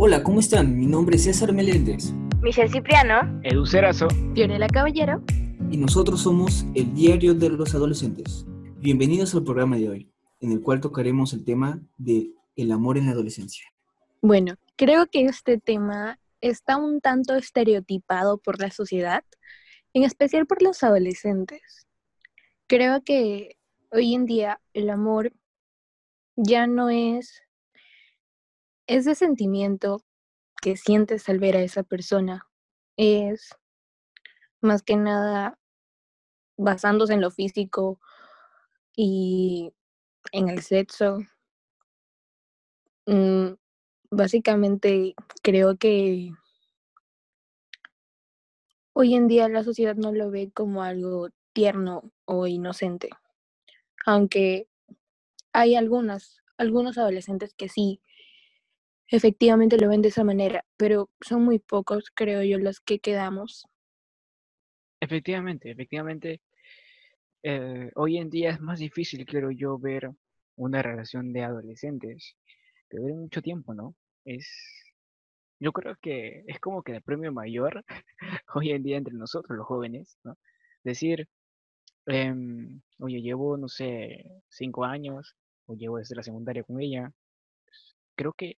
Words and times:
Hola, 0.00 0.22
¿cómo 0.22 0.38
están? 0.38 0.78
Mi 0.78 0.86
nombre 0.86 1.16
es 1.16 1.24
César 1.24 1.52
Meléndez. 1.52 2.12
Michelle 2.40 2.70
Cipriano. 2.70 3.40
Edu 3.42 3.66
Cerazo. 3.66 4.06
Fiorella 4.32 4.68
Caballero. 4.68 5.24
Y 5.72 5.76
nosotros 5.76 6.20
somos 6.20 6.64
el 6.76 6.94
Diario 6.94 7.34
de 7.34 7.48
los 7.48 7.74
Adolescentes. 7.74 8.46
Bienvenidos 8.76 9.34
al 9.34 9.42
programa 9.42 9.76
de 9.76 9.88
hoy, 9.88 10.12
en 10.38 10.52
el 10.52 10.60
cual 10.60 10.80
tocaremos 10.80 11.32
el 11.32 11.44
tema 11.44 11.82
de 11.96 12.30
el 12.54 12.70
amor 12.70 12.96
en 12.96 13.06
la 13.06 13.10
adolescencia. 13.10 13.66
Bueno, 14.22 14.54
creo 14.76 15.06
que 15.06 15.24
este 15.24 15.58
tema 15.58 16.20
está 16.40 16.76
un 16.76 17.00
tanto 17.00 17.34
estereotipado 17.34 18.38
por 18.38 18.60
la 18.60 18.70
sociedad, 18.70 19.24
en 19.94 20.04
especial 20.04 20.46
por 20.46 20.62
los 20.62 20.84
adolescentes. 20.84 21.88
Creo 22.68 23.02
que 23.02 23.56
hoy 23.90 24.14
en 24.14 24.26
día 24.26 24.60
el 24.74 24.90
amor 24.90 25.32
ya 26.36 26.68
no 26.68 26.88
es 26.88 27.42
ese 28.88 29.14
sentimiento 29.14 30.02
que 30.60 30.76
sientes 30.76 31.28
al 31.28 31.38
ver 31.38 31.56
a 31.56 31.62
esa 31.62 31.84
persona. 31.84 32.48
Es 32.96 33.54
más 34.60 34.82
que 34.82 34.96
nada 34.96 35.58
basándose 36.56 37.14
en 37.14 37.20
lo 37.20 37.30
físico 37.30 38.00
y 38.96 39.72
en 40.32 40.48
el 40.48 40.62
sexo. 40.62 41.18
Mm, 43.06 43.54
básicamente 44.10 45.14
creo 45.42 45.76
que 45.76 46.30
hoy 48.94 49.14
en 49.14 49.28
día 49.28 49.48
la 49.48 49.62
sociedad 49.62 49.96
no 49.96 50.12
lo 50.12 50.30
ve 50.30 50.50
como 50.52 50.82
algo 50.82 51.28
tierno 51.52 52.10
o 52.24 52.46
inocente, 52.46 53.10
aunque 54.04 54.68
hay 55.52 55.76
algunas, 55.76 56.42
algunos 56.56 56.98
adolescentes 56.98 57.54
que 57.54 57.68
sí 57.68 58.00
efectivamente 59.08 59.78
lo 59.78 59.88
ven 59.88 60.02
de 60.02 60.08
esa 60.08 60.24
manera, 60.24 60.64
pero 60.76 61.10
son 61.20 61.44
muy 61.44 61.58
pocos, 61.58 62.10
creo 62.14 62.42
yo, 62.42 62.58
los 62.58 62.80
que 62.80 62.98
quedamos. 62.98 63.66
Efectivamente, 65.00 65.70
efectivamente, 65.70 66.40
eh, 67.42 67.90
hoy 67.94 68.18
en 68.18 68.30
día 68.30 68.50
es 68.50 68.60
más 68.60 68.80
difícil, 68.80 69.24
creo 69.24 69.50
yo, 69.50 69.78
ver 69.78 70.10
una 70.56 70.82
relación 70.82 71.32
de 71.32 71.44
adolescentes 71.44 72.36
que 72.90 72.98
dure 72.98 73.14
mucho 73.14 73.40
tiempo, 73.42 73.74
¿no? 73.74 73.94
Es, 74.24 74.48
yo 75.60 75.72
creo 75.72 75.96
que 76.00 76.44
es 76.46 76.58
como 76.60 76.82
que 76.82 76.96
el 76.96 77.02
premio 77.02 77.32
mayor 77.32 77.84
hoy 78.54 78.72
en 78.72 78.82
día 78.82 78.96
entre 78.96 79.14
nosotros, 79.14 79.56
los 79.56 79.66
jóvenes, 79.66 80.18
¿no? 80.24 80.36
Decir, 80.84 81.28
em, 82.06 82.80
oye, 82.98 83.20
llevo, 83.22 83.56
no 83.56 83.68
sé, 83.68 84.42
cinco 84.48 84.84
años, 84.84 85.36
o 85.66 85.74
llevo 85.74 85.98
desde 85.98 86.16
la 86.16 86.22
secundaria 86.22 86.64
con 86.64 86.80
ella. 86.80 87.12
Pues, 87.66 87.96
creo 88.16 88.32
que 88.32 88.58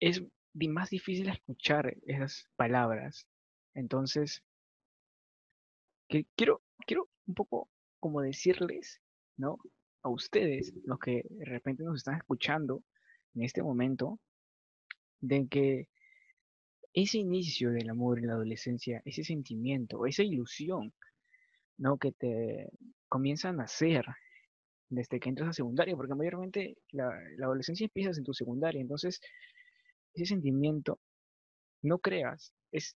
es 0.00 0.22
más 0.54 0.90
difícil 0.90 1.28
escuchar 1.28 1.96
esas 2.06 2.48
palabras. 2.56 3.26
Entonces, 3.74 4.42
que 6.08 6.26
quiero, 6.36 6.62
quiero 6.86 7.08
un 7.26 7.34
poco 7.34 7.68
como 8.00 8.22
decirles, 8.22 9.00
¿no? 9.36 9.58
A 10.02 10.08
ustedes, 10.08 10.72
los 10.84 10.98
que 10.98 11.24
de 11.28 11.44
repente 11.44 11.84
nos 11.84 11.98
están 11.98 12.16
escuchando 12.16 12.82
en 13.34 13.44
este 13.44 13.62
momento, 13.62 14.18
de 15.20 15.46
que 15.48 15.88
ese 16.94 17.18
inicio 17.18 17.70
del 17.70 17.90
amor 17.90 18.18
en 18.18 18.26
la 18.26 18.32
adolescencia, 18.32 19.02
ese 19.04 19.22
sentimiento, 19.22 20.06
esa 20.06 20.22
ilusión, 20.22 20.92
¿no? 21.76 21.98
Que 21.98 22.12
te 22.12 22.70
comienza 23.08 23.50
a 23.50 23.52
nacer 23.52 24.04
desde 24.88 25.20
que 25.20 25.28
entras 25.28 25.50
a 25.50 25.52
secundaria, 25.52 25.94
porque 25.94 26.14
mayormente 26.14 26.78
la, 26.90 27.12
la 27.36 27.46
adolescencia 27.46 27.84
empieza 27.84 28.10
en 28.18 28.24
tu 28.24 28.34
secundaria, 28.34 28.80
entonces 28.80 29.20
ese 30.14 30.26
sentimiento, 30.26 30.98
no 31.82 31.98
creas, 31.98 32.52
es 32.72 32.96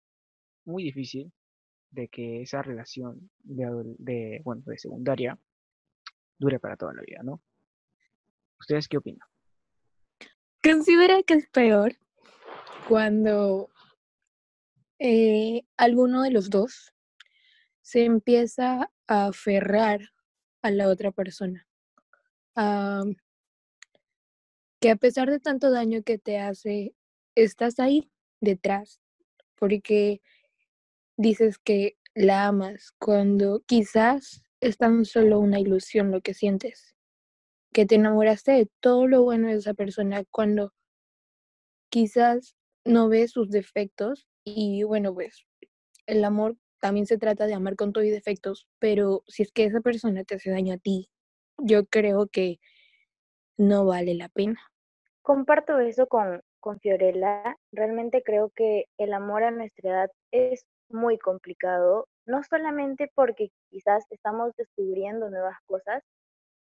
muy 0.66 0.84
difícil 0.84 1.32
de 1.92 2.08
que 2.08 2.42
esa 2.42 2.62
relación 2.62 3.30
de, 3.40 3.66
de, 4.00 4.42
bueno, 4.44 4.64
de 4.66 4.78
secundaria 4.78 5.38
dure 6.40 6.60
para 6.60 6.76
toda 6.76 6.94
la 6.94 7.02
vida, 7.02 7.22
¿no? 7.24 7.42
¿Ustedes 8.60 8.88
qué 8.88 8.98
opinan? 8.98 9.28
Considera 10.64 11.22
que 11.24 11.36
es 11.36 11.50
peor 11.50 11.98
cuando 12.88 13.70
eh, 15.00 15.66
alguno 15.78 16.24
de 16.24 16.32
los 16.32 16.50
dos 16.50 16.94
se 17.82 18.06
empieza 18.06 18.90
a 19.08 19.28
aferrar 19.28 20.00
a 20.62 20.72
la 20.72 20.88
otra 20.88 21.12
persona. 21.12 21.68
que 24.80 24.92
a 24.92 24.96
pesar 24.96 25.30
de 25.30 25.40
tanto 25.40 25.72
daño 25.72 26.04
que 26.04 26.18
te 26.18 26.40
hace 26.40 26.94
estás 27.36 27.80
ahí 27.80 28.12
detrás, 28.42 29.02
porque 29.56 30.22
dices 31.18 31.58
que 31.58 31.98
la 32.16 32.48
amas 32.48 32.94
cuando 33.00 33.62
quizás 33.66 34.44
es 34.62 34.78
tan 34.78 35.06
solo 35.06 35.40
una 35.40 35.60
ilusión 35.60 36.12
lo 36.12 36.22
que 36.22 36.34
sientes, 36.34 36.96
que 37.74 37.86
te 37.86 37.96
enamoraste 37.96 38.52
de 38.52 38.70
todo 38.80 39.08
lo 39.08 39.24
bueno 39.24 39.48
de 39.48 39.56
esa 39.56 39.74
persona 39.74 40.24
cuando 40.30 40.74
quizás 41.90 42.56
no 42.86 43.10
ves 43.10 43.32
sus 43.32 43.50
defectos 43.50 44.28
y 44.44 44.84
bueno, 44.84 45.14
pues 45.14 45.46
el 46.06 46.24
amor 46.24 46.58
también 46.80 47.06
se 47.06 47.18
trata 47.18 47.48
de 47.48 47.54
amar 47.54 47.76
con 47.76 47.94
todos 47.94 48.08
y 48.08 48.10
defectos, 48.10 48.68
pero 48.80 49.24
si 49.28 49.44
es 49.44 49.52
que 49.52 49.66
esa 49.66 49.80
persona 49.80 50.24
te 50.24 50.36
hace 50.36 50.52
daño 50.52 50.74
a 50.74 50.78
ti, 50.78 51.10
yo 51.58 51.86
creo 51.86 52.28
que 52.28 52.60
no 53.58 53.86
vale 53.86 54.16
la 54.16 54.30
pena. 54.30 54.60
Comparto 55.22 55.80
eso 55.80 56.08
con, 56.08 56.44
con 56.64 56.80
Fiorella, 56.80 57.58
realmente 57.74 58.24
creo 58.24 58.50
que 58.56 58.86
el 58.98 59.14
amor 59.14 59.44
a 59.44 59.52
nuestra 59.52 59.90
edad 59.90 60.12
es 60.32 60.66
muy 60.88 61.18
complicado, 61.18 62.08
no 62.26 62.42
solamente 62.42 63.12
porque 63.16 63.50
quizás 63.70 64.06
estamos 64.12 64.56
descubriendo 64.56 65.30
nuevas 65.30 65.58
cosas 65.66 66.02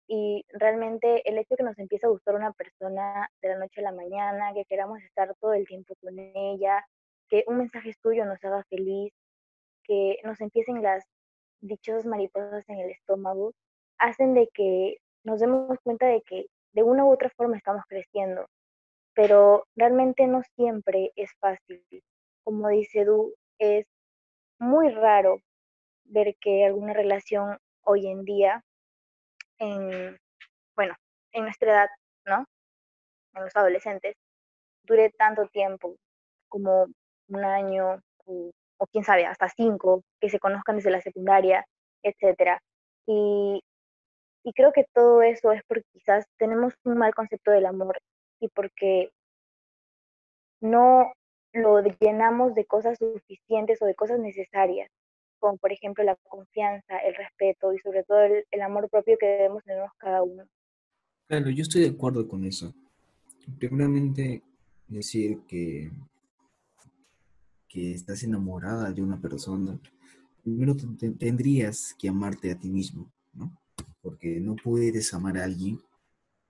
y 0.07 0.45
realmente 0.49 1.21
el 1.29 1.37
hecho 1.37 1.49
de 1.51 1.57
que 1.57 1.63
nos 1.63 1.77
empiece 1.77 2.07
a 2.07 2.09
gustar 2.09 2.33
una 2.33 2.53
persona 2.53 3.29
de 3.43 3.49
la 3.49 3.59
noche 3.59 3.81
a 3.81 3.83
la 3.83 3.91
mañana, 3.91 4.51
que 4.55 4.65
queramos 4.65 4.99
estar 5.03 5.31
todo 5.39 5.53
el 5.53 5.67
tiempo 5.67 5.93
con 6.01 6.17
ella, 6.17 6.83
que 7.29 7.43
un 7.45 7.59
mensaje 7.59 7.93
tuyo 8.01 8.25
nos 8.25 8.43
haga 8.43 8.63
feliz, 8.71 9.13
que 9.83 10.17
nos 10.23 10.41
empiecen 10.41 10.81
las 10.81 11.05
dichosas 11.61 12.07
mariposas 12.07 12.67
en 12.67 12.79
el 12.79 12.89
estómago, 12.89 13.53
hacen 13.99 14.33
de 14.33 14.49
que 14.55 14.97
nos 15.23 15.39
demos 15.39 15.77
cuenta 15.83 16.07
de 16.07 16.23
que 16.23 16.47
de 16.71 16.81
una 16.81 17.05
u 17.05 17.11
otra 17.11 17.29
forma 17.37 17.57
estamos 17.57 17.83
creciendo 17.87 18.47
pero 19.13 19.65
realmente 19.75 20.27
no 20.27 20.41
siempre 20.55 21.11
es 21.15 21.31
fácil. 21.39 21.83
Como 22.43 22.69
dice 22.69 23.05
Du, 23.05 23.33
es 23.59 23.85
muy 24.59 24.89
raro 24.89 25.37
ver 26.05 26.35
que 26.39 26.65
alguna 26.65 26.93
relación 26.93 27.57
hoy 27.83 28.07
en 28.07 28.23
día, 28.25 28.63
en, 29.59 30.17
bueno, 30.75 30.95
en 31.31 31.43
nuestra 31.43 31.71
edad, 31.71 31.89
¿no? 32.25 32.45
En 33.35 33.43
los 33.43 33.55
adolescentes, 33.55 34.15
dure 34.83 35.11
tanto 35.11 35.47
tiempo 35.47 35.95
como 36.49 36.87
un 37.29 37.45
año 37.45 37.99
o, 38.25 38.51
o 38.77 38.87
quién 38.87 39.03
sabe, 39.03 39.25
hasta 39.25 39.49
cinco, 39.49 40.03
que 40.19 40.29
se 40.29 40.39
conozcan 40.39 40.77
desde 40.77 40.91
la 40.91 41.01
secundaria, 41.01 41.65
etcétera. 42.03 42.59
Y, 43.07 43.61
y 44.43 44.53
creo 44.53 44.71
que 44.73 44.85
todo 44.93 45.21
eso 45.21 45.51
es 45.51 45.61
porque 45.67 45.85
quizás 45.93 46.25
tenemos 46.37 46.73
un 46.83 46.97
mal 46.97 47.13
concepto 47.15 47.51
del 47.51 47.65
amor 47.65 47.97
y 48.43 48.49
porque 48.49 49.09
no 50.59 51.13
lo 51.53 51.81
llenamos 52.01 52.53
de 52.55 52.65
cosas 52.65 52.97
suficientes 52.97 53.81
o 53.81 53.85
de 53.85 53.95
cosas 53.95 54.19
necesarias, 54.19 54.91
como 55.39 55.57
por 55.57 55.71
ejemplo 55.71 56.03
la 56.03 56.17
confianza, 56.27 56.97
el 56.97 57.15
respeto 57.15 57.73
y 57.73 57.79
sobre 57.79 58.03
todo 58.03 58.19
el, 58.23 58.61
amor 58.61 58.89
propio 58.89 59.17
que 59.17 59.27
debemos 59.27 59.63
tener 59.63 59.83
cada 59.97 60.23
uno. 60.23 60.43
Claro, 61.27 61.49
yo 61.51 61.61
estoy 61.61 61.83
de 61.83 61.91
acuerdo 61.91 62.27
con 62.27 62.43
eso. 62.43 62.73
Primeramente, 63.59 64.41
decir 64.87 65.39
que, 65.47 65.89
que 67.69 67.93
estás 67.93 68.23
enamorada 68.23 68.91
de 68.91 69.01
una 69.01 69.21
persona, 69.21 69.79
primero 70.43 70.75
tendrías 71.17 71.95
que 71.97 72.09
amarte 72.09 72.51
a 72.51 72.59
ti 72.59 72.69
mismo, 72.69 73.09
¿no? 73.33 73.53
Porque 74.01 74.41
no 74.41 74.57
puedes 74.57 75.13
amar 75.13 75.37
a 75.37 75.45
alguien 75.45 75.79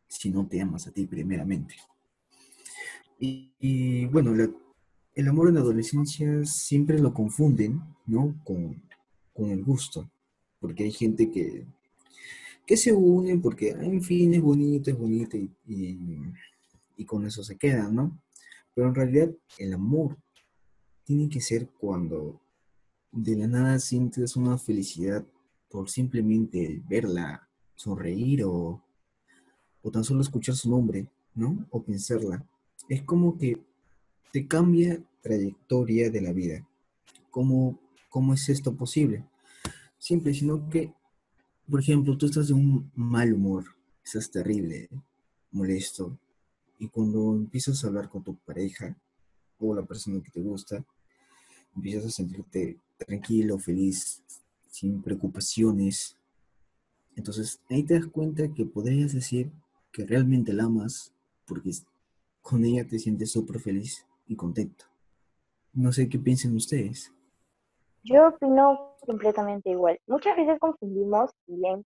si 0.07 0.31
no 0.31 0.47
te 0.47 0.59
amas 0.59 0.87
a 0.87 0.91
ti 0.91 1.05
primeramente. 1.05 1.75
Y, 3.25 4.05
bueno, 4.07 4.33
el 5.15 5.27
amor 5.27 5.47
en 5.47 5.55
la 5.55 5.61
adolescencia 5.61 6.45
siempre 6.45 6.99
lo 6.99 7.13
confunden, 7.13 7.81
¿no? 8.05 8.35
Con, 8.43 8.81
el 9.35 9.63
gusto, 9.63 10.09
porque 10.59 10.83
hay 10.83 10.91
gente 10.91 11.31
que, 11.31 11.65
que 12.67 12.77
se 12.77 12.93
une 12.93 13.37
porque, 13.39 13.69
en 13.69 14.01
fin, 14.01 14.33
es 14.33 14.41
bonito, 14.41 14.91
es 14.91 14.97
bonito 14.97 15.37
y, 15.37 15.49
y 16.97 17.05
con 17.05 17.25
eso 17.25 17.43
se 17.43 17.57
quedan, 17.57 17.95
¿no? 17.95 18.21
Pero 18.75 18.89
en 18.89 18.95
realidad 18.95 19.31
el 19.57 19.73
amor 19.73 20.17
tiene 21.03 21.29
que 21.29 21.41
ser 21.41 21.69
cuando 21.69 22.41
de 23.11 23.35
la 23.35 23.47
nada 23.47 23.79
sientes 23.79 24.35
una 24.35 24.57
felicidad 24.57 25.25
por 25.69 25.89
simplemente 25.89 26.81
verla 26.87 27.47
sonreír 27.75 28.43
o, 28.43 28.83
o 29.81 29.91
tan 29.91 30.03
solo 30.03 30.21
escuchar 30.21 30.55
su 30.55 30.69
nombre, 30.69 31.07
¿no? 31.33 31.65
O 31.71 31.83
pensarla. 31.83 32.45
Es 32.89 33.01
como 33.03 33.37
que 33.37 33.61
te 34.31 34.47
cambia 34.47 35.01
trayectoria 35.21 36.09
de 36.09 36.21
la 36.21 36.33
vida. 36.33 36.67
¿Cómo, 37.31 37.79
cómo 38.09 38.33
es 38.33 38.49
esto 38.49 38.75
posible? 38.75 39.25
Simple, 39.97 40.33
sino 40.33 40.69
que, 40.69 40.93
por 41.69 41.79
ejemplo, 41.79 42.17
tú 42.17 42.25
estás 42.25 42.47
de 42.47 42.53
un 42.53 42.91
mal 42.95 43.33
humor, 43.33 43.65
estás 44.03 44.29
terrible, 44.29 44.89
molesto, 45.51 46.17
y 46.79 46.89
cuando 46.89 47.33
empiezas 47.33 47.83
a 47.83 47.87
hablar 47.87 48.09
con 48.09 48.23
tu 48.23 48.35
pareja 48.35 48.97
o 49.59 49.73
la 49.73 49.85
persona 49.85 50.21
que 50.21 50.31
te 50.31 50.41
gusta, 50.41 50.83
empiezas 51.75 52.05
a 52.05 52.09
sentirte 52.09 52.77
tranquilo, 52.97 53.57
feliz, 53.59 54.21
sin 54.69 55.01
preocupaciones. 55.01 56.17
Entonces 57.15 57.61
ahí 57.69 57.83
te 57.83 57.93
das 57.93 58.07
cuenta 58.07 58.53
que 58.53 58.65
podrías 58.65 59.13
decir 59.13 59.51
que 59.91 60.05
realmente 60.05 60.51
la 60.51 60.65
amas 60.65 61.13
porque 61.45 61.71
con 62.43 62.63
ella 62.65 62.85
te 62.85 62.99
sientes 62.99 63.31
súper 63.31 63.59
feliz 63.59 64.05
y 64.27 64.35
contento. 64.35 64.85
No 65.71 65.91
sé 65.91 66.07
qué 66.09 66.19
piensan 66.19 66.55
ustedes. 66.55 67.11
Yo 68.03 68.27
opino 68.27 68.95
completamente 68.99 69.71
igual. 69.71 69.97
Muchas 70.07 70.35
veces 70.35 70.59
confundimos 70.59 71.31
bien 71.47 71.83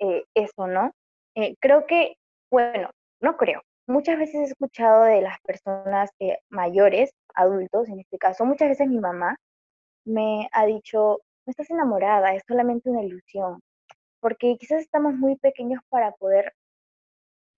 eh, 0.00 0.24
eso, 0.34 0.66
¿no? 0.66 0.90
Eh, 1.36 1.54
creo 1.60 1.86
que, 1.86 2.16
bueno, 2.50 2.90
no 3.20 3.36
creo. 3.36 3.62
Muchas 3.86 4.18
veces 4.18 4.34
he 4.34 4.44
escuchado 4.44 5.04
de 5.04 5.22
las 5.22 5.38
personas 5.40 6.10
eh, 6.18 6.38
mayores, 6.48 7.12
adultos 7.34 7.88
en 7.88 8.00
este 8.00 8.18
caso, 8.18 8.44
muchas 8.44 8.68
veces 8.68 8.88
mi 8.88 8.98
mamá 8.98 9.36
me 10.04 10.48
ha 10.52 10.66
dicho, 10.66 11.20
no 11.46 11.50
estás 11.50 11.70
enamorada, 11.70 12.34
es 12.34 12.42
solamente 12.48 12.90
una 12.90 13.02
ilusión, 13.02 13.60
porque 14.20 14.56
quizás 14.58 14.80
estamos 14.80 15.14
muy 15.14 15.36
pequeños 15.36 15.80
para 15.88 16.12
poder, 16.12 16.52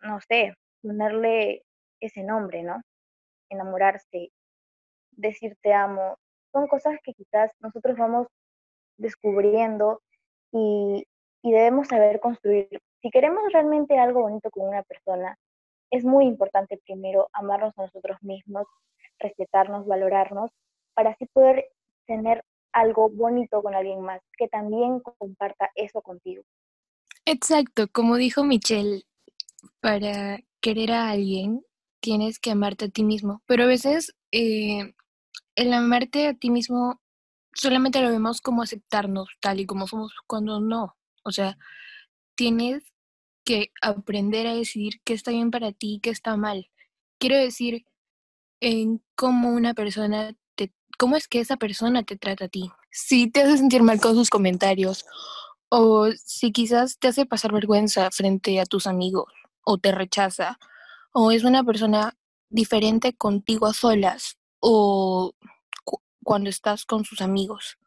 no 0.03 0.21
sé, 0.29 0.55
ponerle 0.83 1.66
ese 2.01 2.23
nombre, 2.23 2.63
¿no? 2.63 2.83
Enamorarse, 3.51 4.31
decir 5.13 5.57
te 5.63 5.73
amo, 5.73 6.19
son 6.53 6.69
cosas 6.69 6.99
que 7.03 7.15
quizás 7.15 7.51
nosotros 7.61 7.97
vamos 7.97 8.27
descubriendo 8.99 10.03
y, 10.53 11.07
y 11.43 11.53
debemos 11.53 11.89
saber 11.89 12.21
construir. 12.21 12.81
Si 13.03 13.11
queremos 13.11 13.43
realmente 13.53 13.99
algo 13.99 14.23
bonito 14.23 14.51
con 14.51 14.69
una 14.69 14.83
persona, 14.83 15.37
es 15.91 16.05
muy 16.05 16.25
importante 16.27 16.81
primero 16.85 17.29
amarnos 17.33 17.73
a 17.79 17.83
nosotros 17.83 18.17
mismos, 18.23 18.67
respetarnos, 19.19 19.87
valorarnos, 19.87 20.51
para 20.95 21.11
así 21.11 21.27
poder 21.27 21.71
tener 22.07 22.43
algo 22.73 23.09
bonito 23.09 23.63
con 23.63 23.75
alguien 23.75 24.01
más 24.01 24.21
que 24.37 24.49
también 24.49 25.01
comparta 25.01 25.71
eso 25.75 26.03
contigo. 26.03 26.43
Exacto, 27.25 27.87
como 27.93 28.17
dijo 28.17 28.45
Michelle, 28.45 29.03
para 29.81 30.39
querer 30.61 30.93
a 30.93 31.11
alguien 31.11 31.65
tienes 32.01 32.39
que 32.39 32.51
amarte 32.51 32.87
a 32.87 32.89
ti 32.89 33.03
mismo, 33.03 33.43
pero 33.47 33.65
a 33.65 33.67
veces 33.67 34.15
eh, 34.33 34.95
el 35.55 35.73
amarte 35.73 36.29
a 36.29 36.35
ti 36.35 36.51
mismo 36.51 37.01
solamente 37.55 38.01
lo 38.01 38.11
vemos 38.11 38.41
como 38.41 38.63
aceptarnos 38.63 39.29
tal 39.41 39.61
y 39.61 39.67
como 39.67 39.87
somos 39.87 40.13
cuando 40.27 40.61
no, 40.61 40.97
o 41.25 41.33
sea, 41.33 41.59
tienes 42.35 42.85
que 43.45 43.73
aprender 43.81 44.47
a 44.47 44.55
decidir 44.55 45.01
qué 45.05 45.15
está 45.15 45.31
bien 45.31 45.51
para 45.51 45.73
ti 45.73 45.95
y 45.95 46.01
qué 46.01 46.11
está 46.11 46.37
mal. 46.37 46.69
Quiero 47.19 47.37
decir, 47.37 47.87
en 48.61 49.03
cómo 49.15 49.51
una 49.51 49.75
persona 49.75 50.35
te, 50.55 50.73
cómo 50.99 51.17
es 51.17 51.29
que 51.29 51.41
esa 51.41 51.57
persona 51.57 52.03
te 52.03 52.17
trata 52.17 52.47
a 52.47 52.49
ti. 52.49 52.71
Si 52.91 53.31
te 53.31 53.43
hace 53.43 53.59
sentir 53.59 53.83
mal 53.83 54.01
con 54.01 54.15
sus 54.15 54.31
comentarios 54.31 55.05
o 55.69 56.09
si 56.25 56.53
quizás 56.53 56.99
te 56.99 57.09
hace 57.09 57.27
pasar 57.27 57.53
vergüenza 57.53 58.11
frente 58.11 58.61
a 58.61 58.67
tus 58.67 58.87
amigos 58.87 59.33
o 59.63 59.79
te 59.79 59.93
rechaza 59.93 60.59
o 61.19 61.31
es 61.31 61.45
una 61.45 61.65
persona 61.65 62.15
diferente 62.51 63.15
contigo 63.15 63.65
a 63.65 63.73
solas 63.73 64.37
o 64.61 65.33
cuando 66.23 66.51
estás 66.51 66.85
con 66.85 67.07
sus 67.07 67.23
amigos. 67.23 67.79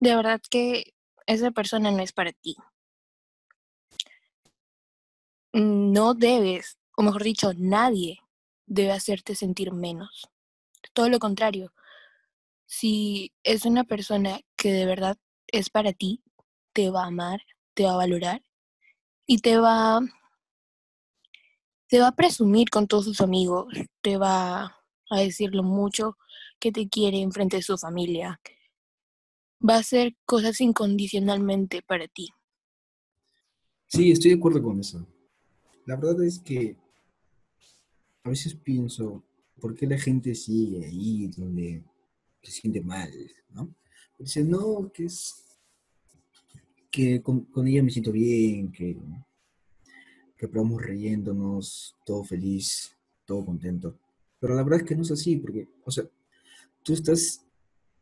De 0.00 0.16
verdad 0.16 0.40
que 0.48 0.94
esa 1.26 1.50
persona 1.50 1.90
no 1.90 2.02
es 2.02 2.12
para 2.14 2.32
ti. 2.32 2.56
No 5.52 6.14
debes, 6.14 6.78
o 6.96 7.02
mejor 7.02 7.22
dicho, 7.22 7.52
nadie 7.54 8.20
debe 8.64 8.92
hacerte 8.92 9.34
sentir 9.34 9.72
menos. 9.72 10.30
Todo 10.94 11.10
lo 11.10 11.18
contrario, 11.18 11.74
si 12.64 13.30
es 13.42 13.66
una 13.66 13.84
persona 13.84 14.40
que 14.56 14.72
de 14.72 14.86
verdad 14.86 15.18
es 15.48 15.68
para 15.68 15.92
ti, 15.92 16.22
te 16.72 16.88
va 16.88 17.04
a 17.04 17.08
amar, 17.08 17.42
te 17.74 17.84
va 17.84 17.92
a 17.92 17.96
valorar 17.96 18.40
y 19.26 19.40
te 19.40 19.58
va 19.58 20.00
te 21.88 22.00
va 22.00 22.08
a 22.08 22.16
presumir 22.16 22.68
con 22.70 22.86
todos 22.86 23.04
sus 23.04 23.20
amigos, 23.20 23.72
te 24.02 24.16
va 24.16 24.76
a 25.10 25.20
decir 25.20 25.54
lo 25.54 25.62
mucho 25.62 26.16
que 26.58 26.72
te 26.72 26.88
quiere 26.88 27.20
en 27.20 27.32
frente 27.32 27.56
de 27.56 27.62
su 27.62 27.76
familia. 27.78 28.40
Va 29.66 29.76
a 29.76 29.80
hacer 29.80 30.16
cosas 30.24 30.60
incondicionalmente 30.60 31.82
para 31.82 32.08
ti. 32.08 32.30
Sí, 33.86 34.10
estoy 34.10 34.32
de 34.32 34.36
acuerdo 34.36 34.62
con 34.62 34.80
eso. 34.80 35.06
La 35.86 35.96
verdad 35.96 36.24
es 36.24 36.40
que 36.40 36.76
a 38.24 38.30
veces 38.30 38.54
pienso, 38.54 39.22
¿por 39.60 39.74
qué 39.74 39.86
la 39.86 39.98
gente 39.98 40.34
sigue 40.34 40.84
ahí 40.84 41.28
donde 41.28 41.84
se 42.42 42.50
siente 42.50 42.80
mal? 42.80 43.10
¿no? 43.50 43.72
Dice, 44.18 44.42
no, 44.42 44.90
que 44.92 45.04
es 45.04 45.46
que 46.90 47.22
con, 47.22 47.46
ella 47.66 47.82
me 47.82 47.90
siento 47.90 48.10
bien, 48.10 48.72
que 48.72 48.96
probamos 50.48 50.82
riéndonos, 50.82 51.96
todo 52.04 52.24
feliz, 52.24 52.94
todo 53.24 53.44
contento. 53.44 53.96
Pero 54.38 54.54
la 54.54 54.62
verdad 54.62 54.80
es 54.80 54.86
que 54.86 54.94
no 54.94 55.02
es 55.02 55.10
así, 55.10 55.36
porque, 55.36 55.68
o 55.84 55.90
sea, 55.90 56.04
tú 56.82 56.92
estás 56.92 57.42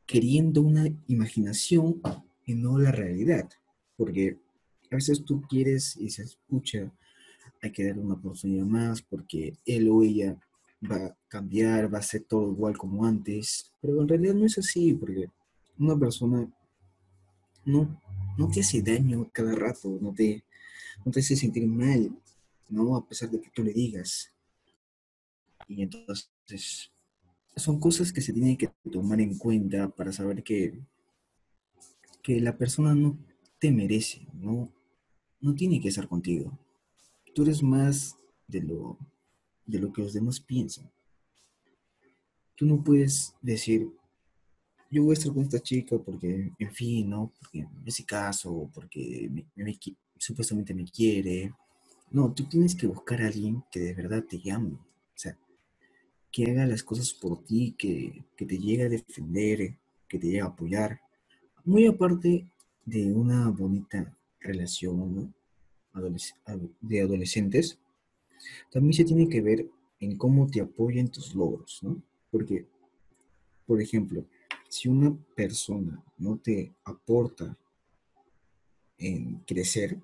queriendo 0.07 0.61
una 0.61 0.87
imaginación 1.07 2.01
y 2.45 2.55
no 2.55 2.79
la 2.79 2.93
realidad. 2.93 3.49
Porque 3.97 4.39
a 4.91 4.97
veces 4.97 5.25
tú 5.25 5.43
quieres 5.43 5.97
y 5.97 6.11
se 6.11 6.23
escucha, 6.23 6.93
hay 7.63 7.71
que 7.71 7.87
darle 7.87 8.03
una 8.03 8.15
oportunidad 8.15 8.67
más 8.67 9.01
porque 9.01 9.55
él 9.65 9.89
o 9.89 10.03
ella 10.03 10.37
va 10.91 11.07
a 11.07 11.17
cambiar, 11.29 11.93
va 11.93 11.99
a 11.99 12.03
ser 12.03 12.23
todo 12.25 12.51
igual 12.51 12.77
como 12.77 13.05
antes. 13.05 13.73
Pero 13.81 14.03
en 14.03 14.09
realidad 14.09 14.35
no 14.35 14.45
es 14.45 14.59
así, 14.59 14.93
porque 14.93 15.31
una 15.79 15.99
persona 15.99 16.49
no, 17.65 18.01
no 18.37 18.49
te 18.49 18.61
hace 18.61 18.83
daño 18.83 19.29
cada 19.33 19.55
rato, 19.55 19.99
no 20.01 20.13
te, 20.13 20.45
no 21.05 21.13
te 21.13 21.21
hace 21.21 21.37
sentir 21.37 21.67
mal, 21.67 22.11
¿no? 22.69 22.97
A 22.97 23.07
pesar 23.07 23.31
de 23.31 23.41
que 23.41 23.51
tú 23.51 23.63
le 23.63 23.73
digas. 23.73 24.33
Y 25.69 25.83
entonces 25.83 26.93
son 27.57 27.79
cosas 27.79 28.13
que 28.13 28.21
se 28.21 28.33
tienen 28.33 28.57
que 28.57 28.71
tomar 28.91 29.21
en 29.21 29.39
cuenta 29.39 29.89
para 29.89 30.13
saber 30.13 30.43
que, 30.43 30.79
que 32.23 32.41
la 32.41 32.57
persona 32.57 32.95
no 32.95 33.17
te 33.59 33.71
merece, 33.71 34.27
no, 34.35 34.71
no 35.41 35.55
tiene 35.55 35.81
que 35.81 35.89
estar 35.89 36.09
contigo. 36.09 36.59
Tú 37.35 37.43
eres 37.43 37.63
más 37.63 38.17
de 38.47 38.63
lo, 38.63 38.99
de 39.67 39.79
lo 39.79 39.93
que 39.93 40.03
los 40.03 40.13
demás 40.13 40.41
piensan. 40.41 40.91
Tú 42.57 42.67
no 42.67 42.83
puedes 42.83 43.35
decir, 43.41 43.89
yo 44.91 45.03
voy 45.03 45.11
a 45.11 45.19
estar 45.19 45.33
con 45.33 45.43
esta 45.43 45.61
chica 45.61 45.99
porque, 45.99 46.53
en 46.57 46.73
fin, 46.73 47.11
¿no? 47.11 47.33
Porque 47.41 47.61
en 47.61 47.83
ese 47.85 48.05
caso, 48.05 48.71
porque 48.73 49.29
supuestamente 50.17 50.73
me 50.73 50.85
quiere. 50.85 51.53
No, 52.11 52.33
tú 52.33 52.45
tienes 52.45 52.75
que 52.75 52.87
buscar 52.87 53.23
a 53.23 53.27
alguien 53.27 53.65
que 53.71 53.81
de 53.81 53.95
verdad 53.95 54.25
te 54.25 54.39
llame. 54.39 54.73
O 54.73 55.17
sea, 55.17 55.37
que 56.31 56.51
haga 56.51 56.67
las 56.67 56.83
cosas 56.83 57.13
por 57.13 57.45
ti, 57.45 57.75
que, 57.79 58.25
que 58.37 58.47
te 58.47 58.59
llegue 58.59 58.85
a 58.85 58.89
defender, 58.89 59.77
que 60.09 60.19
te 60.19 60.27
llegue 60.27 60.41
a 60.41 60.47
apoyar. 60.47 61.01
Muy 61.65 61.87
aparte 61.87 62.47
de 62.85 63.13
una 63.13 63.49
bonita 63.51 64.17
relación, 64.41 65.15
¿no? 65.15 65.35
de 66.81 67.01
adolescentes, 67.01 67.79
también 68.71 68.95
se 68.95 69.05
tiene 69.05 69.29
que 69.29 69.41
ver 69.41 69.69
en 70.01 70.17
cómo 70.17 70.49
te 70.49 70.61
apoyan 70.61 71.09
tus 71.09 71.35
logros, 71.35 71.81
¿no? 71.83 72.03
Porque, 72.31 72.67
por 73.67 73.81
ejemplo, 73.81 74.25
si 74.69 74.89
una 74.89 75.17
persona 75.37 76.03
no 76.19 76.37
te 76.37 76.73
aporta 76.85 77.57
en 78.99 79.37
crecer, 79.47 79.99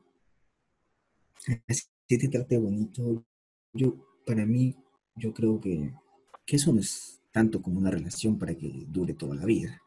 así 1.69 1.85
te 2.07 2.29
trate 2.29 2.59
bonito, 2.59 3.25
yo, 3.73 3.97
para 4.27 4.45
mí, 4.45 4.77
yo 5.15 5.33
creo 5.33 5.61
que, 5.61 5.93
que 6.45 6.57
eso 6.57 6.73
no 6.73 6.81
es 6.81 7.21
tanto 7.31 7.63
como 7.63 7.79
una 7.79 7.91
relación 7.91 8.39
para 8.39 8.55
que 8.55 8.87
dure 8.89 9.15
toda 9.15 9.35
la 9.37 9.45
vida. 9.45 9.81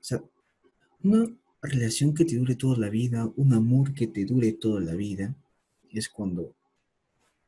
O 0.00 0.04
sea, 0.04 0.22
una 1.02 1.26
relación 1.62 2.14
que 2.14 2.24
te 2.24 2.36
dure 2.36 2.54
toda 2.54 2.76
la 2.78 2.90
vida, 2.90 3.30
un 3.36 3.54
amor 3.54 3.94
que 3.94 4.06
te 4.06 4.24
dure 4.24 4.52
toda 4.52 4.80
la 4.80 4.94
vida, 4.94 5.34
es 5.90 6.08
cuando 6.08 6.54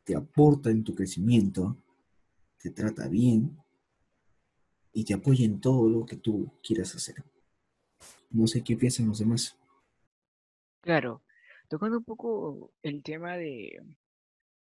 te 0.04 0.16
aporta 0.16 0.70
en 0.70 0.82
tu 0.82 0.94
crecimiento, 0.94 1.76
te 2.58 2.70
trata 2.70 3.08
bien 3.08 3.56
y 4.92 5.04
te 5.04 5.14
apoya 5.14 5.44
en 5.44 5.60
todo 5.60 5.88
lo 5.88 6.06
que 6.06 6.16
tú 6.16 6.50
quieras 6.62 6.94
hacer. 6.94 7.22
No 8.30 8.46
sé 8.46 8.62
qué 8.62 8.76
piensan 8.76 9.06
los 9.06 9.18
demás. 9.18 9.56
Claro, 10.80 11.22
tocando 11.70 11.98
un 11.98 12.04
poco 12.04 12.72
el 12.82 13.02
tema 13.02 13.36
de, 13.36 13.80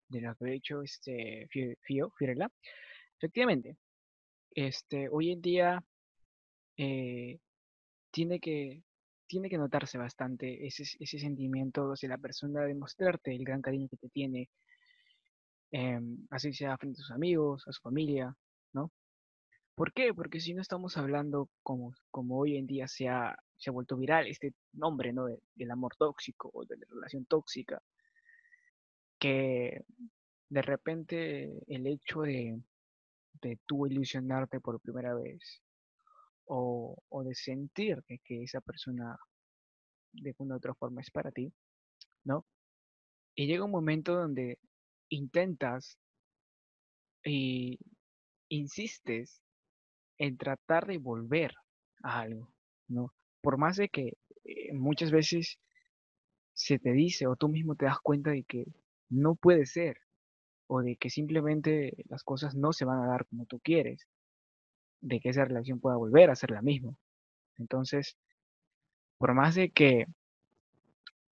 de 0.08 0.22
lo 0.22 0.36
que 0.36 0.46
ha 0.46 0.48
dicho 0.50 0.84
este 0.84 1.48
Fio, 1.50 2.14
efectivamente, 3.18 3.76
este, 4.52 5.10
hoy 5.10 5.32
en 5.32 5.42
día 5.42 5.84
eh, 6.78 7.40
tiene 8.12 8.40
que 8.40 8.84
tiene 9.28 9.50
que 9.50 9.58
notarse 9.58 9.98
bastante 9.98 10.68
ese, 10.68 10.84
ese 11.00 11.18
sentimiento 11.18 11.92
hacia 11.92 12.10
la 12.10 12.18
persona 12.18 12.64
de 12.64 12.76
mostrarte 12.76 13.34
el 13.34 13.46
gran 13.46 13.62
cariño 13.62 13.88
que 13.90 13.96
te 13.96 14.10
tiene, 14.10 14.50
em, 15.72 16.28
así 16.30 16.54
sea 16.54 16.78
frente 16.78 17.00
a 17.00 17.04
sus 17.04 17.12
amigos, 17.12 17.64
a 17.66 17.72
su 17.72 17.82
familia, 17.82 18.36
¿no? 18.74 18.92
¿Por 19.74 19.94
qué? 19.94 20.14
Porque 20.14 20.42
si 20.42 20.54
no 20.54 20.62
estamos 20.62 20.98
hablando 20.98 21.50
como, 21.64 21.94
como 22.12 22.40
hoy 22.40 22.58
en 22.58 22.68
día 22.68 22.90
se 22.90 23.08
ha, 23.08 23.38
se 23.62 23.70
ha 23.70 23.74
vuelto 23.74 23.96
viral 23.96 24.26
este 24.26 24.56
nombre, 24.74 25.14
¿no? 25.14 25.28
del 25.28 25.72
amor 25.72 25.96
tóxico 25.96 26.50
o 26.52 26.66
de 26.66 26.78
la 26.78 26.86
relación 26.90 27.26
tóxica, 27.26 27.80
que 29.20 29.86
de 30.50 30.62
repente 30.64 31.64
el 31.68 31.86
hecho 31.86 32.22
de, 32.22 32.60
de 33.34 33.60
tú 33.68 33.86
ilusionarte 33.86 34.60
por 34.60 34.82
primera 34.82 35.14
vez 35.14 35.62
o, 36.46 36.98
o 37.08 37.24
de 37.24 37.36
sentir 37.36 38.02
que, 38.08 38.18
que 38.24 38.42
esa 38.42 38.62
persona 38.62 39.16
de 40.12 40.34
una 40.40 40.56
u 40.56 40.58
otra 40.58 40.74
forma 40.74 41.02
es 41.02 41.12
para 41.12 41.32
ti, 41.32 41.54
¿no? 42.24 42.48
Y 43.36 43.46
llega 43.46 43.64
un 43.64 43.72
momento 43.72 44.16
donde 44.16 44.58
intentas 45.10 46.00
y 47.24 47.78
insistes 48.50 49.44
en 50.18 50.36
tratar 50.38 50.88
de 50.88 50.98
volver 50.98 51.54
a 52.02 52.22
algo, 52.22 52.52
¿no? 52.88 53.14
Por 53.42 53.58
más 53.58 53.78
de 53.78 53.90
que 53.90 54.18
eh, 54.46 54.74
muchas 54.74 55.12
veces 55.12 55.60
se 56.54 56.80
te 56.80 56.92
dice 56.92 57.28
o 57.28 57.36
tú 57.36 57.50
mismo 57.50 57.76
te 57.76 57.86
das 57.86 58.00
cuenta 58.00 58.32
de 58.32 58.44
que 58.44 58.66
no 59.10 59.36
puede 59.36 59.66
ser 59.66 59.98
o 60.68 60.82
de 60.82 60.96
que 60.96 61.10
simplemente 61.10 61.96
las 62.08 62.24
cosas 62.24 62.56
no 62.56 62.74
se 62.74 62.86
van 62.86 63.00
a 63.04 63.08
dar 63.08 63.26
como 63.26 63.46
tú 63.46 63.60
quieres, 63.60 64.08
de 65.02 65.20
que 65.20 65.30
esa 65.30 65.46
relación 65.46 65.80
pueda 65.80 65.98
volver 65.98 66.30
a 66.30 66.36
ser 66.36 66.52
la 66.52 66.62
misma. 66.62 66.96
Entonces, 67.58 68.18
por 69.18 69.34
más 69.34 69.56
de 69.56 69.70
que, 69.72 70.08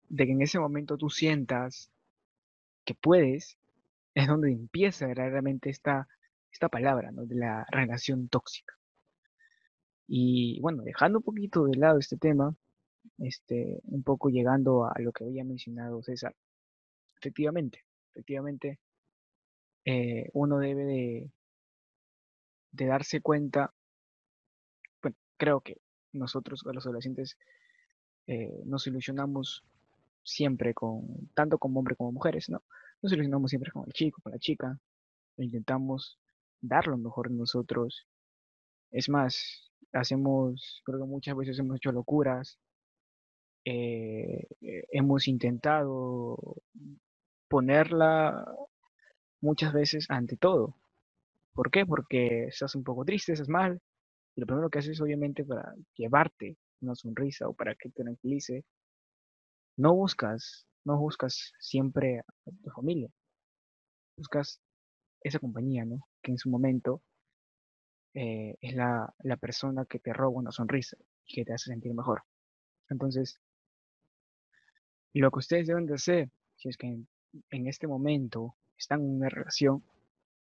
de 0.09 0.25
que 0.25 0.31
en 0.31 0.41
ese 0.41 0.59
momento 0.59 0.97
tú 0.97 1.09
sientas 1.09 1.91
que 2.85 2.95
puedes, 2.95 3.57
es 4.15 4.27
donde 4.27 4.51
empieza 4.51 5.07
verdaderamente 5.07 5.69
esta, 5.69 6.07
esta 6.51 6.69
palabra. 6.69 7.11
De 7.13 7.35
la 7.35 7.65
relación 7.69 8.29
tóxica. 8.29 8.76
Y 10.07 10.59
bueno, 10.61 10.83
dejando 10.83 11.19
un 11.19 11.23
poquito 11.23 11.65
de 11.65 11.75
lado 11.77 11.99
este 11.99 12.17
tema, 12.17 12.55
este, 13.17 13.79
un 13.85 14.03
poco 14.03 14.29
llegando 14.29 14.85
a 14.85 14.93
lo 14.99 15.11
que 15.11 15.25
había 15.25 15.43
mencionado 15.43 16.01
César, 16.01 16.35
efectivamente, 17.17 17.83
efectivamente, 18.11 18.79
eh, 19.85 20.29
uno 20.33 20.59
debe 20.59 20.83
de, 20.85 21.31
darse 22.71 23.21
cuenta, 23.21 23.73
bueno, 25.01 25.17
creo 25.37 25.61
que 25.61 25.77
nosotros, 26.13 26.63
los 26.65 26.85
adolescentes, 26.85 27.37
eh, 28.27 28.61
nos 28.65 28.87
ilusionamos 28.87 29.63
siempre 30.23 30.73
con, 30.73 31.29
tanto 31.33 31.57
como 31.57 31.79
hombres 31.79 31.97
como 31.97 32.11
mujeres, 32.11 32.49
¿no? 32.49 32.63
Nos 33.01 33.13
ilusionamos 33.13 33.49
siempre 33.49 33.71
con 33.71 33.85
el 33.87 33.93
chico, 33.93 34.21
con 34.21 34.33
la 34.33 34.39
chica, 34.39 34.79
e 35.37 35.43
intentamos 35.45 36.19
dar 36.61 36.87
lo 36.87 36.97
mejor 36.97 37.29
de 37.29 37.35
nosotros. 37.35 38.05
Es 38.91 39.09
más, 39.09 39.71
hacemos, 39.93 40.81
creo 40.85 40.99
que 40.99 41.05
muchas 41.05 41.35
veces 41.35 41.59
hemos 41.59 41.77
hecho 41.77 41.91
locuras, 41.91 42.59
eh, 43.65 44.47
eh, 44.61 44.83
hemos 44.91 45.27
intentado 45.27 46.37
ponerla 47.49 48.45
muchas 49.41 49.73
veces 49.73 50.05
ante 50.09 50.37
todo. 50.37 50.75
¿Por 51.53 51.71
qué? 51.71 51.85
Porque 51.85 52.45
estás 52.45 52.75
un 52.75 52.83
poco 52.83 53.03
triste, 53.05 53.33
estás 53.33 53.49
mal, 53.49 53.81
y 54.35 54.41
lo 54.41 54.47
primero 54.47 54.69
que 54.69 54.79
haces 54.79 55.01
obviamente 55.01 55.43
para 55.43 55.73
llevarte 55.95 56.57
una 56.81 56.95
sonrisa 56.95 57.47
o 57.49 57.53
para 57.53 57.75
que 57.75 57.89
te 57.89 58.03
tranquilice, 58.03 58.63
no 59.77 59.93
buscas, 59.95 60.67
no 60.85 60.97
buscas 60.97 61.53
siempre 61.59 62.19
a 62.19 62.23
tu 62.63 62.69
familia, 62.71 63.09
buscas 64.17 64.61
esa 65.21 65.39
compañía, 65.39 65.85
¿no? 65.85 66.07
Que 66.21 66.31
en 66.31 66.37
su 66.37 66.49
momento 66.49 67.01
eh, 68.19 68.57
es 68.61 68.73
la, 68.73 69.13
la, 69.19 69.37
persona 69.37 69.85
que 69.85 69.99
te 69.99 70.11
roba 70.11 70.39
una 70.39 70.51
sonrisa 70.51 70.97
y 71.27 71.35
que 71.35 71.45
te 71.45 71.53
hace 71.53 71.69
sentir 71.69 71.93
mejor. 71.93 72.23
Entonces, 72.89 73.39
lo 75.13 75.29
que 75.29 75.37
ustedes 75.37 75.67
deben 75.67 75.85
de 75.85 75.93
hacer, 75.93 76.31
si 76.55 76.69
es 76.69 76.77
que 76.77 76.97
en, 77.51 77.67
este 77.67 77.85
momento 77.85 78.55
están 78.75 79.01
en 79.01 79.17
una 79.17 79.29
relación, 79.29 79.83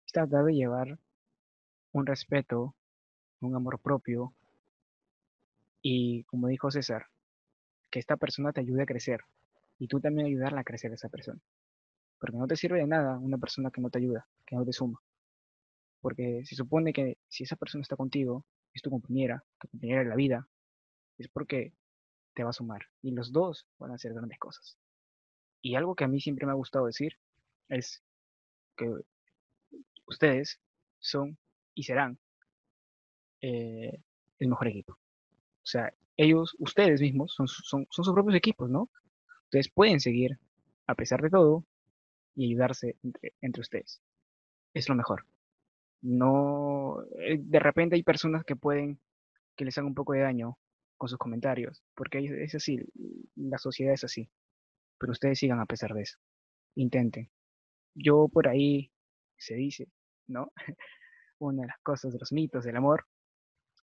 es 0.06 0.12
tratar 0.12 0.44
de 0.44 0.56
llevar 0.56 1.00
un 1.94 2.06
respeto, 2.06 2.76
un 3.40 3.56
amor 3.56 3.80
propio 3.80 4.34
y, 5.82 6.26
como 6.26 6.50
dijo 6.50 6.70
César, 6.70 7.06
que 7.90 8.00
esta 8.00 8.18
persona 8.18 8.52
te 8.52 8.60
ayude 8.60 8.84
a 8.84 8.88
crecer 8.88 9.22
y 9.80 9.88
tú 9.88 10.02
también 10.02 10.28
ayudarla 10.28 10.60
a 10.60 10.66
crecer 10.66 10.92
a 10.92 10.96
esa 10.96 11.08
persona. 11.08 11.40
Porque 12.20 12.36
no 12.36 12.46
te 12.46 12.58
sirve 12.58 12.80
de 12.80 12.88
nada 12.88 13.18
una 13.20 13.38
persona 13.38 13.72
que 13.72 13.80
no 13.80 13.90
te 13.90 14.00
ayuda, 14.00 14.28
que 14.46 14.58
no 14.58 14.66
te 14.66 14.74
suma. 14.74 15.00
Porque 16.04 16.44
se 16.44 16.56
supone 16.56 16.92
que 16.92 17.18
si 17.30 17.46
esa 17.46 17.56
persona 17.56 17.82
está 17.82 17.96
contigo, 17.96 18.46
es 18.74 18.82
tu 18.82 18.90
compañera, 18.90 19.42
tu 19.58 19.70
compañera 19.70 20.04
de 20.04 20.10
la 20.10 20.18
vida, 20.18 20.50
es 21.18 21.30
porque 21.30 21.74
te 22.34 22.44
va 22.44 22.50
a 22.50 22.54
sumar. 22.60 22.82
Y 23.02 23.12
los 23.12 23.32
dos 23.32 23.66
van 23.80 23.92
a 23.92 23.96
hacer 23.96 24.14
grandes 24.14 24.38
cosas. 24.38 24.78
Y 25.62 25.76
algo 25.76 25.96
que 25.96 26.04
a 26.04 26.10
mí 26.10 26.20
siempre 26.20 26.46
me 26.46 26.52
ha 26.52 26.56
gustado 26.56 26.88
decir 26.88 27.18
es 27.70 28.04
que 28.76 28.94
ustedes 30.06 30.60
son 31.00 31.38
y 31.74 31.84
serán 31.84 32.20
eh, 33.40 34.04
el 34.40 34.48
mejor 34.50 34.68
equipo. 34.68 34.96
O 34.96 35.66
sea, 35.66 35.94
ellos, 36.18 36.54
ustedes 36.60 37.00
mismos, 37.00 37.34
son, 37.34 37.48
son, 37.48 37.88
son 37.90 38.04
sus 38.04 38.14
propios 38.14 38.36
equipos, 38.36 38.70
¿no? 38.70 38.90
Ustedes 39.46 39.70
pueden 39.70 40.02
seguir 40.02 40.38
a 40.86 40.96
pesar 40.96 41.22
de 41.22 41.30
todo 41.30 41.64
y 42.36 42.48
ayudarse 42.48 42.98
entre, 43.04 43.36
entre 43.40 43.62
ustedes. 43.62 44.02
Es 44.74 44.90
lo 44.90 44.96
mejor 44.96 45.26
no, 46.04 47.02
eh, 47.18 47.38
de 47.40 47.60
repente 47.60 47.96
hay 47.96 48.04
personas 48.04 48.44
que 48.44 48.58
pueden 48.58 49.00
que 49.56 49.66
les 49.66 49.78
hagan 49.78 49.90
un 49.90 49.96
poco 49.96 50.14
de 50.14 50.22
daño 50.22 50.58
con 50.98 51.08
sus 51.08 51.18
comentarios, 51.18 51.82
porque 51.96 52.44
es 52.44 52.56
así, 52.56 52.80
la 53.36 53.58
sociedad 53.58 53.94
es 53.94 54.04
así, 54.04 54.30
pero 54.98 55.12
ustedes 55.12 55.40
sigan 55.40 55.60
a 55.60 55.66
pesar 55.66 55.94
de 55.94 56.02
eso, 56.02 56.18
intenten. 56.76 57.30
Yo 57.96 58.28
por 58.28 58.48
ahí 58.48 58.92
se 59.38 59.56
dice, 59.56 59.88
¿no? 60.28 60.52
Una 61.40 61.62
de 61.62 61.68
las 61.68 61.80
cosas 61.84 62.12
de 62.12 62.20
los 62.20 62.32
mitos 62.32 62.66
del 62.66 62.76
amor, 62.76 63.06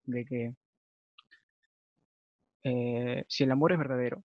de 0.03 0.25
que 0.25 0.53
eh, 2.63 3.25
si 3.27 3.43
el 3.43 3.51
amor 3.51 3.71
es 3.71 3.77
verdadero, 3.77 4.23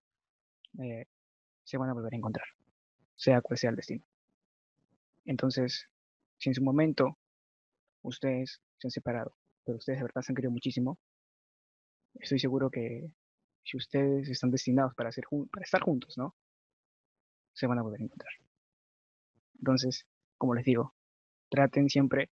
eh, 0.82 1.06
se 1.62 1.78
van 1.78 1.90
a 1.90 1.94
volver 1.94 2.12
a 2.12 2.16
encontrar, 2.16 2.46
sea 3.14 3.40
cual 3.40 3.58
sea 3.58 3.70
el 3.70 3.76
destino. 3.76 4.04
Entonces, 5.24 5.88
si 6.38 6.50
en 6.50 6.54
su 6.54 6.62
momento 6.62 7.18
ustedes 8.04 8.60
se 8.78 8.86
han 8.86 8.90
separado, 8.90 9.36
pero 9.64 9.78
ustedes 9.78 9.98
de 9.98 10.04
verdad 10.04 10.22
se 10.22 10.32
han 10.32 10.36
querido 10.36 10.52
muchísimo, 10.52 10.98
estoy 12.14 12.38
seguro 12.38 12.70
que 12.70 13.10
si 13.64 13.76
ustedes 13.76 14.28
están 14.28 14.50
destinados 14.50 14.94
para, 14.94 15.08
hacer 15.08 15.24
para 15.50 15.64
estar 15.64 15.82
juntos, 15.82 16.16
¿no? 16.16 16.34
Se 17.54 17.66
van 17.66 17.78
a 17.78 17.82
poder 17.82 18.02
encontrar. 18.02 18.32
Entonces, 19.58 20.06
como 20.36 20.54
les 20.54 20.64
digo, 20.64 20.94
traten 21.48 21.88
siempre 21.88 22.30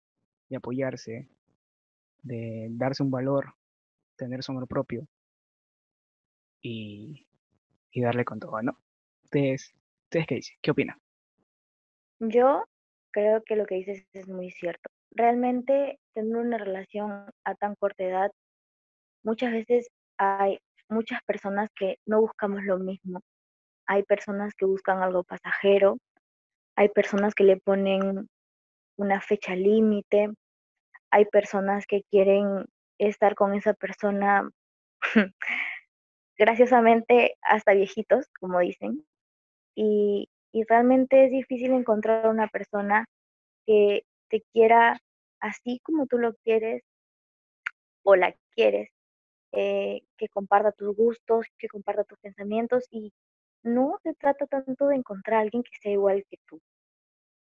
de 0.48 0.56
apoyarse, 0.56 1.28
de 2.22 2.68
darse 2.70 3.02
un 3.02 3.10
valor, 3.10 3.54
tener 4.16 4.42
su 4.42 4.52
amor 4.52 4.68
propio 4.68 5.08
y, 6.62 7.26
y 7.90 8.00
darle 8.02 8.24
con 8.24 8.38
todo, 8.38 8.62
¿no? 8.62 8.78
Ustedes, 9.24 9.74
¿ustedes 10.04 10.26
qué 10.28 10.34
dicen? 10.36 10.56
¿Qué 10.62 10.70
opinan? 10.70 11.00
Yo 12.20 12.64
creo 13.10 13.42
que 13.42 13.56
lo 13.56 13.66
que 13.66 13.76
dices 13.76 14.06
es 14.12 14.28
muy 14.28 14.50
cierto 14.50 14.88
realmente 15.16 15.98
tener 16.14 16.36
una 16.36 16.58
relación 16.58 17.30
a 17.44 17.54
tan 17.54 17.74
corta 17.74 18.04
edad, 18.04 18.30
muchas 19.24 19.52
veces 19.52 19.88
hay 20.18 20.58
muchas 20.88 21.20
personas 21.26 21.68
que 21.74 21.96
no 22.06 22.20
buscamos 22.20 22.62
lo 22.62 22.78
mismo. 22.78 23.20
Hay 23.86 24.02
personas 24.02 24.54
que 24.54 24.66
buscan 24.66 25.02
algo 25.02 25.24
pasajero, 25.24 25.98
hay 26.76 26.88
personas 26.90 27.34
que 27.34 27.44
le 27.44 27.56
ponen 27.58 28.28
una 28.98 29.20
fecha 29.20 29.54
límite, 29.54 30.30
hay 31.10 31.24
personas 31.26 31.86
que 31.86 32.02
quieren 32.10 32.66
estar 32.98 33.34
con 33.34 33.54
esa 33.54 33.74
persona 33.74 34.48
graciosamente 36.38 37.36
hasta 37.42 37.74
viejitos, 37.74 38.26
como 38.40 38.60
dicen, 38.60 39.06
y, 39.74 40.28
y 40.52 40.64
realmente 40.64 41.26
es 41.26 41.30
difícil 41.30 41.72
encontrar 41.72 42.28
una 42.28 42.48
persona 42.48 43.06
que 43.66 44.04
te 44.28 44.42
quiera 44.52 44.98
así 45.40 45.80
como 45.84 46.06
tú 46.06 46.18
lo 46.18 46.34
quieres 46.44 46.82
o 48.04 48.16
la 48.16 48.34
quieres, 48.54 48.90
eh, 49.52 50.02
que 50.16 50.28
comparta 50.28 50.72
tus 50.72 50.94
gustos, 50.96 51.46
que 51.58 51.68
comparta 51.68 52.04
tus 52.04 52.18
pensamientos 52.18 52.86
y 52.90 53.12
no 53.62 53.98
se 54.02 54.14
trata 54.14 54.46
tanto 54.46 54.88
de 54.88 54.96
encontrar 54.96 55.38
a 55.38 55.42
alguien 55.42 55.62
que 55.62 55.76
sea 55.80 55.92
igual 55.92 56.24
que 56.30 56.38
tú, 56.46 56.60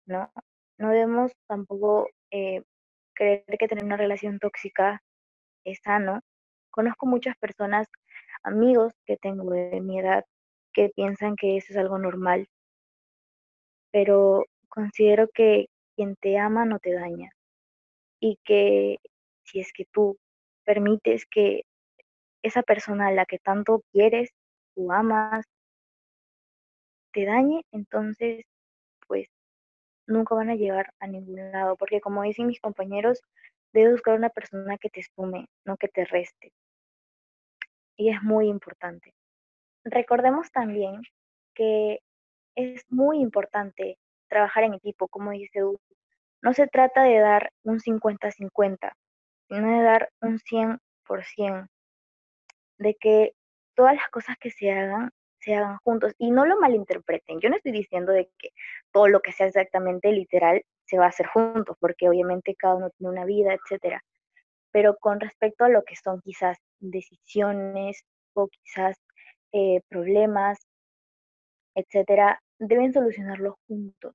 ¿no? 0.06 0.32
No 0.78 0.90
debemos 0.90 1.32
tampoco 1.48 2.08
eh, 2.30 2.62
creer 3.14 3.44
que 3.58 3.68
tener 3.68 3.84
una 3.84 3.96
relación 3.96 4.38
tóxica 4.38 5.02
es 5.64 5.80
sano. 5.82 6.20
Conozco 6.70 7.06
muchas 7.06 7.36
personas, 7.38 7.88
amigos 8.42 8.94
que 9.06 9.16
tengo 9.16 9.50
de 9.50 9.80
mi 9.80 10.00
edad, 10.00 10.24
que 10.72 10.90
piensan 10.90 11.36
que 11.36 11.56
eso 11.56 11.72
es 11.72 11.78
algo 11.78 11.98
normal, 11.98 12.48
pero 13.92 14.46
considero 14.68 15.28
que 15.34 15.66
quien 15.96 16.16
te 16.16 16.38
ama 16.38 16.64
no 16.64 16.78
te 16.78 16.92
daña 16.94 17.32
y 18.20 18.38
que 18.44 18.98
si 19.44 19.60
es 19.60 19.72
que 19.72 19.84
tú 19.92 20.18
permites 20.64 21.26
que 21.26 21.62
esa 22.42 22.62
persona 22.62 23.08
a 23.08 23.12
la 23.12 23.26
que 23.26 23.38
tanto 23.38 23.82
quieres, 23.92 24.30
tú 24.74 24.92
amas, 24.92 25.46
te 27.12 27.24
dañe, 27.24 27.62
entonces 27.72 28.44
pues 29.06 29.28
nunca 30.06 30.34
van 30.34 30.50
a 30.50 30.56
llegar 30.56 30.92
a 31.00 31.06
ningún 31.06 31.50
lado, 31.52 31.76
porque 31.76 32.00
como 32.00 32.22
dicen 32.22 32.46
mis 32.46 32.60
compañeros, 32.60 33.20
debes 33.72 33.92
buscar 33.92 34.14
una 34.14 34.30
persona 34.30 34.78
que 34.78 34.90
te 34.90 35.02
sume, 35.02 35.46
no 35.64 35.76
que 35.76 35.88
te 35.88 36.04
reste. 36.04 36.52
Y 37.96 38.10
es 38.10 38.22
muy 38.22 38.48
importante. 38.48 39.14
Recordemos 39.84 40.50
también 40.52 41.02
que 41.54 42.00
es 42.54 42.84
muy 42.90 43.20
importante 43.20 43.98
trabajar 44.28 44.64
en 44.64 44.74
equipo, 44.74 45.08
como 45.08 45.30
dice 45.32 45.64
U. 45.64 45.78
No 46.42 46.52
se 46.54 46.66
trata 46.68 47.02
de 47.02 47.18
dar 47.18 47.52
un 47.64 47.80
50-50, 47.80 48.92
sino 49.48 49.78
de 49.78 49.82
dar 49.82 50.10
un 50.20 50.38
100%, 50.38 51.68
de 52.78 52.94
que 53.00 53.32
todas 53.74 53.94
las 53.94 54.08
cosas 54.08 54.36
que 54.38 54.50
se 54.50 54.70
hagan 54.70 55.10
se 55.40 55.54
hagan 55.54 55.78
juntos 55.84 56.14
y 56.18 56.30
no 56.30 56.46
lo 56.46 56.58
malinterpreten. 56.58 57.40
Yo 57.40 57.48
no 57.48 57.56
estoy 57.56 57.72
diciendo 57.72 58.12
de 58.12 58.30
que 58.38 58.50
todo 58.92 59.08
lo 59.08 59.20
que 59.20 59.32
sea 59.32 59.46
exactamente 59.46 60.12
literal 60.12 60.62
se 60.84 60.98
va 60.98 61.06
a 61.06 61.08
hacer 61.08 61.26
juntos, 61.26 61.76
porque 61.80 62.08
obviamente 62.08 62.54
cada 62.56 62.74
uno 62.76 62.90
tiene 62.90 63.12
una 63.12 63.24
vida, 63.24 63.54
etcétera. 63.54 64.02
Pero 64.72 64.96
con 64.98 65.20
respecto 65.20 65.64
a 65.64 65.68
lo 65.68 65.84
que 65.84 65.96
son 65.96 66.20
quizás 66.22 66.58
decisiones 66.80 68.04
o 68.34 68.48
quizás 68.48 68.96
eh, 69.52 69.80
problemas, 69.88 70.58
etcétera, 71.74 72.40
deben 72.58 72.92
solucionarlo 72.92 73.58
juntos. 73.66 74.14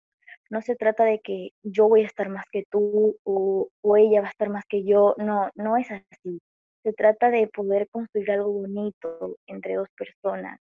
No 0.53 0.61
se 0.61 0.75
trata 0.75 1.03
de 1.03 1.19
que 1.19 1.49
yo 1.63 1.89
voy 1.89 2.03
a 2.03 2.05
estar 2.05 2.29
más 2.29 2.45
que 2.51 2.63
tú 2.69 3.17
o, 3.23 3.69
ella 3.97 4.21
va 4.21 4.27
a 4.27 4.29
estar 4.29 4.49
más 4.49 4.65
que 4.69 4.83
yo. 4.83 5.15
No, 5.17 5.49
no 5.55 5.77
es 5.77 5.89
así. 5.89 6.39
Se 6.83 6.93
trata 6.93 7.31
de 7.31 7.47
poder 7.47 7.89
construir 7.89 8.29
algo 8.31 8.51
bonito 8.51 9.37
entre 9.47 9.75
dos 9.75 9.87
personas 9.97 10.59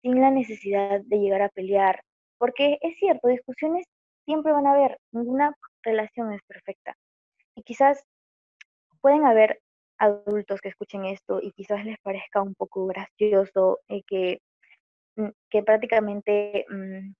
sin 0.00 0.18
la 0.20 0.30
necesidad 0.30 1.02
de 1.02 1.18
llegar 1.18 1.42
a 1.42 1.50
pelear, 1.50 2.02
porque 2.38 2.78
es 2.80 2.96
cierto, 2.98 3.28
discusiones 3.28 3.84
siempre 4.24 4.52
van 4.52 4.66
a 4.66 4.72
haber, 4.72 4.98
ninguna 5.12 5.54
relación 5.82 6.32
es 6.32 6.40
perfecta. 6.48 6.94
Y 7.54 7.62
quizás 7.62 8.02
pueden 9.02 9.26
haber 9.26 9.60
adultos 9.98 10.60
que 10.62 10.70
escuchen 10.70 11.04
esto 11.04 11.40
y 11.42 11.52
quizás 11.52 11.84
les 11.84 11.98
parezca 12.00 12.40
un 12.42 12.54
poco 12.54 12.86
gracioso 12.86 13.80
eh, 13.88 14.02
que, 14.06 14.40
mm, 15.16 15.28
que 15.50 15.62
prácticamente 15.62 16.64
mm, 16.70 17.12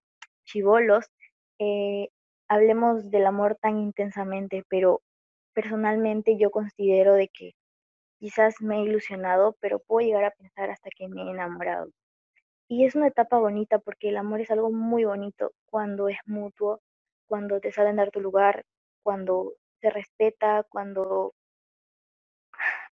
chivolos 0.45 1.07
eh, 1.59 2.09
hablemos 2.49 3.11
del 3.11 3.27
amor 3.27 3.57
tan 3.61 3.79
intensamente, 3.79 4.65
pero 4.69 5.03
personalmente 5.55 6.37
yo 6.39 6.51
considero 6.51 7.15
de 7.15 7.29
que 7.29 7.53
quizás 8.19 8.61
me 8.61 8.79
he 8.79 8.83
ilusionado, 8.85 9.57
pero 9.61 9.81
puedo 9.81 10.07
llegar 10.07 10.25
a 10.25 10.31
pensar 10.31 10.71
hasta 10.71 10.91
que 10.91 11.09
me 11.09 11.23
he 11.23 11.31
enamorado. 11.31 11.91
Y 12.69 12.87
es 12.87 12.95
una 12.95 13.09
etapa 13.09 13.39
bonita 13.39 13.79
porque 13.79 14.09
el 14.11 14.17
amor 14.17 14.41
es 14.41 14.51
algo 14.51 14.71
muy 14.71 15.05
bonito 15.05 15.53
cuando 15.67 16.09
es 16.09 16.19
mutuo, 16.27 16.81
cuando 17.27 17.61
te 17.61 17.73
saben 17.73 17.97
dar 17.97 18.11
tu 18.11 18.21
lugar, 18.21 18.65
cuando 19.03 19.55
se 19.81 19.91
respeta, 19.91 20.65
cuando, 20.69 21.35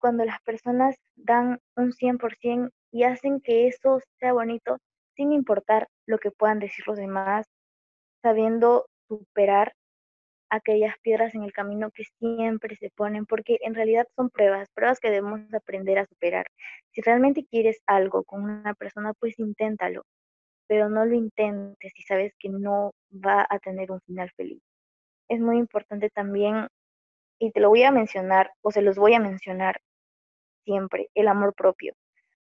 cuando 0.00 0.24
las 0.24 0.40
personas 0.42 0.96
dan 1.16 1.60
un 1.76 1.92
100% 1.92 2.70
y 2.90 3.04
hacen 3.04 3.40
que 3.40 3.68
eso 3.68 4.00
sea 4.18 4.32
bonito 4.32 4.78
sin 5.14 5.32
importar 5.32 5.88
lo 6.06 6.18
que 6.18 6.30
puedan 6.30 6.58
decir 6.58 6.86
los 6.86 6.96
demás, 6.96 7.46
sabiendo 8.22 8.86
superar 9.08 9.74
aquellas 10.50 10.96
piedras 11.02 11.34
en 11.34 11.42
el 11.44 11.52
camino 11.52 11.90
que 11.92 12.04
siempre 12.20 12.76
se 12.76 12.90
ponen, 12.90 13.26
porque 13.26 13.58
en 13.62 13.74
realidad 13.74 14.06
son 14.16 14.30
pruebas, 14.30 14.68
pruebas 14.74 15.00
que 15.00 15.10
debemos 15.10 15.40
aprender 15.54 15.98
a 15.98 16.06
superar. 16.06 16.46
Si 16.92 17.02
realmente 17.02 17.46
quieres 17.50 17.80
algo 17.86 18.24
con 18.24 18.44
una 18.44 18.74
persona, 18.74 19.14
pues 19.20 19.38
inténtalo, 19.38 20.04
pero 20.68 20.88
no 20.90 21.04
lo 21.06 21.14
intentes 21.14 21.92
si 21.96 22.02
sabes 22.04 22.34
que 22.38 22.48
no 22.50 22.92
va 23.12 23.46
a 23.50 23.58
tener 23.60 23.92
un 23.92 24.00
final 24.02 24.30
feliz. 24.36 24.62
Es 25.28 25.40
muy 25.40 25.58
importante 25.58 26.10
también, 26.10 26.68
y 27.40 27.52
te 27.52 27.60
lo 27.60 27.70
voy 27.70 27.82
a 27.84 27.92
mencionar, 27.92 28.52
o 28.62 28.72
se 28.72 28.82
los 28.82 28.96
voy 28.98 29.14
a 29.14 29.20
mencionar 29.20 29.80
siempre, 30.64 31.08
el 31.14 31.28
amor 31.28 31.54
propio, 31.54 31.94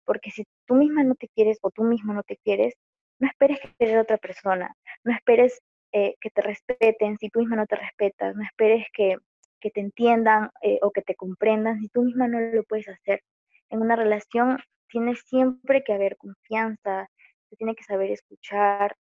porque 0.05 0.31
si 0.31 0.45
tú 0.67 0.75
misma 0.75 1.03
no 1.03 1.15
te 1.15 1.29
quieres 1.29 1.59
o 1.62 1.71
tú 1.71 1.83
mismo 1.83 2.13
no 2.13 2.23
te 2.23 2.38
quieres, 2.43 2.75
no 3.19 3.28
esperes 3.28 3.60
que 3.62 3.73
querer 3.78 3.97
a 3.97 4.02
otra 4.02 4.17
persona, 4.17 4.76
no 5.04 5.13
esperes 5.13 5.62
eh, 5.91 6.15
que 6.19 6.30
te 6.30 6.41
respeten 6.41 7.17
si 7.17 7.30
tú 7.30 7.39
misma 7.39 7.56
no 7.56 7.67
te 7.67 7.76
respetas, 7.76 8.36
no 8.36 8.43
esperes 8.43 8.86
que, 8.93 9.17
que 9.60 9.69
te 9.69 9.80
entiendan 9.80 10.49
eh, 10.62 10.80
o 10.82 10.91
que 10.91 11.02
te 11.02 11.15
comprendan 11.15 11.80
si 11.80 11.89
tú 11.89 12.04
misma 12.04 12.28
no 12.28 12.39
lo 12.39 12.63
puedes 12.63 12.89
hacer. 12.89 13.21
En 13.69 13.82
una 13.82 13.95
relación 13.95 14.58
tiene 14.89 15.15
siempre 15.15 15.84
que 15.84 15.93
haber 15.93 16.17
confianza, 16.17 17.08
se 17.49 17.56
tiene 17.56 17.76
que 17.76 17.84
saber 17.84 18.12
escuchar, 18.12 18.95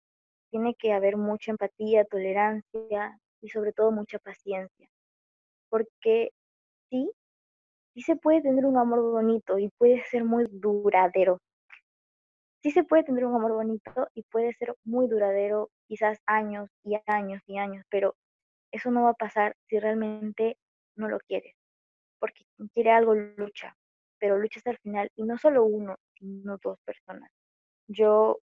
tiene 0.51 0.75
que 0.75 0.93
haber 0.93 1.17
mucha 1.17 1.51
empatía, 1.51 2.05
tolerancia 2.05 3.19
y 3.41 3.49
sobre 3.49 3.73
todo 3.73 3.91
mucha 3.91 4.19
paciencia. 4.19 4.87
Porque 5.71 6.31
sí, 6.91 7.11
sí 7.95 8.03
se 8.03 8.17
puede 8.17 8.43
tener 8.43 8.67
un 8.67 8.77
amor 8.77 9.01
bonito 9.01 9.59
y 9.59 9.71
puede 9.79 10.05
ser 10.05 10.25
muy 10.25 10.47
duradero, 10.51 11.41
sí 12.63 12.71
se 12.71 12.85
puede 12.85 13.05
tener 13.05 13.25
un 13.25 13.35
amor 13.35 13.53
bonito 13.53 14.09
y 14.15 14.23
puede 14.25 14.55
ser 14.55 14.75
muy 14.85 15.09
duradero, 15.09 15.71
quizás 15.89 16.21
años 16.27 16.71
y 16.85 16.99
años 17.07 17.43
y 17.47 17.59
años, 17.59 17.85
pero 17.91 18.15
eso 18.71 18.91
no 18.91 19.03
va 19.05 19.11
a 19.11 19.15
pasar 19.15 19.57
si 19.69 19.79
realmente 19.79 20.57
no 20.97 21.09
lo 21.09 21.19
quieres. 21.21 21.55
Porque 22.19 22.45
quien 22.57 22.69
quiere 22.69 22.93
algo 22.93 23.15
lucha, 23.15 23.77
pero 24.19 24.39
lucha 24.39 24.61
hasta 24.61 24.71
el 24.71 24.79
final 24.79 25.11
y 25.17 25.25
no 25.25 25.37
solo 25.39 25.65
uno, 25.65 25.97
sino 26.19 26.59
dos 26.59 26.79
personas. 26.85 27.31
Yo 27.89 28.39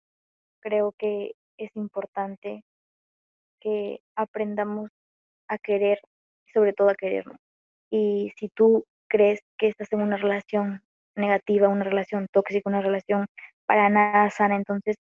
creo 0.61 0.93
que 0.99 1.33
es 1.57 1.75
importante 1.77 2.65
que 3.61 4.01
aprendamos 4.17 4.91
a 5.49 5.59
querer 5.59 6.01
sobre 6.53 6.73
todo 6.73 6.91
a 6.91 6.95
querernos. 6.95 7.39
Y 7.91 8.33
si 8.37 8.49
tú 8.49 8.85
crees 9.09 9.41
que 9.57 9.69
estás 9.69 9.93
en 9.93 10.03
una 10.03 10.17
relación 10.17 10.83
negativa, 11.15 11.69
una 11.69 11.85
relación 11.85 12.27
tóxica, 12.33 12.69
una 12.69 12.83
relación 12.83 13.27
para 13.69 13.91
nada 13.91 14.31
sana, 14.31 14.57
entonces 14.57 14.97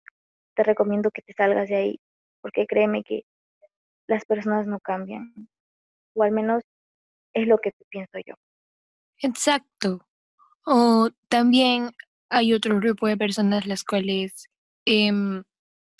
te 0.54 0.62
recomiendo 0.62 1.10
que 1.10 1.22
te 1.22 1.32
salgas 1.32 1.70
de 1.70 1.76
ahí, 1.76 2.00
porque 2.42 2.66
créeme 2.66 3.02
que 3.02 3.22
las 4.06 4.26
personas 4.26 4.66
no 4.66 4.78
cambian, 4.78 5.32
o 6.14 6.22
al 6.22 6.32
menos 6.32 6.62
es 7.32 7.48
lo 7.48 7.58
que 7.58 7.72
pienso 7.88 8.18
yo. 8.26 8.34
Exacto. 9.22 10.06
O 10.66 11.08
también 11.28 11.92
hay 12.28 12.52
otro 12.52 12.76
grupo 12.76 13.06
de 13.06 13.16
personas 13.16 13.66
las 13.66 13.84
cuales 13.84 14.48
em, 14.84 15.44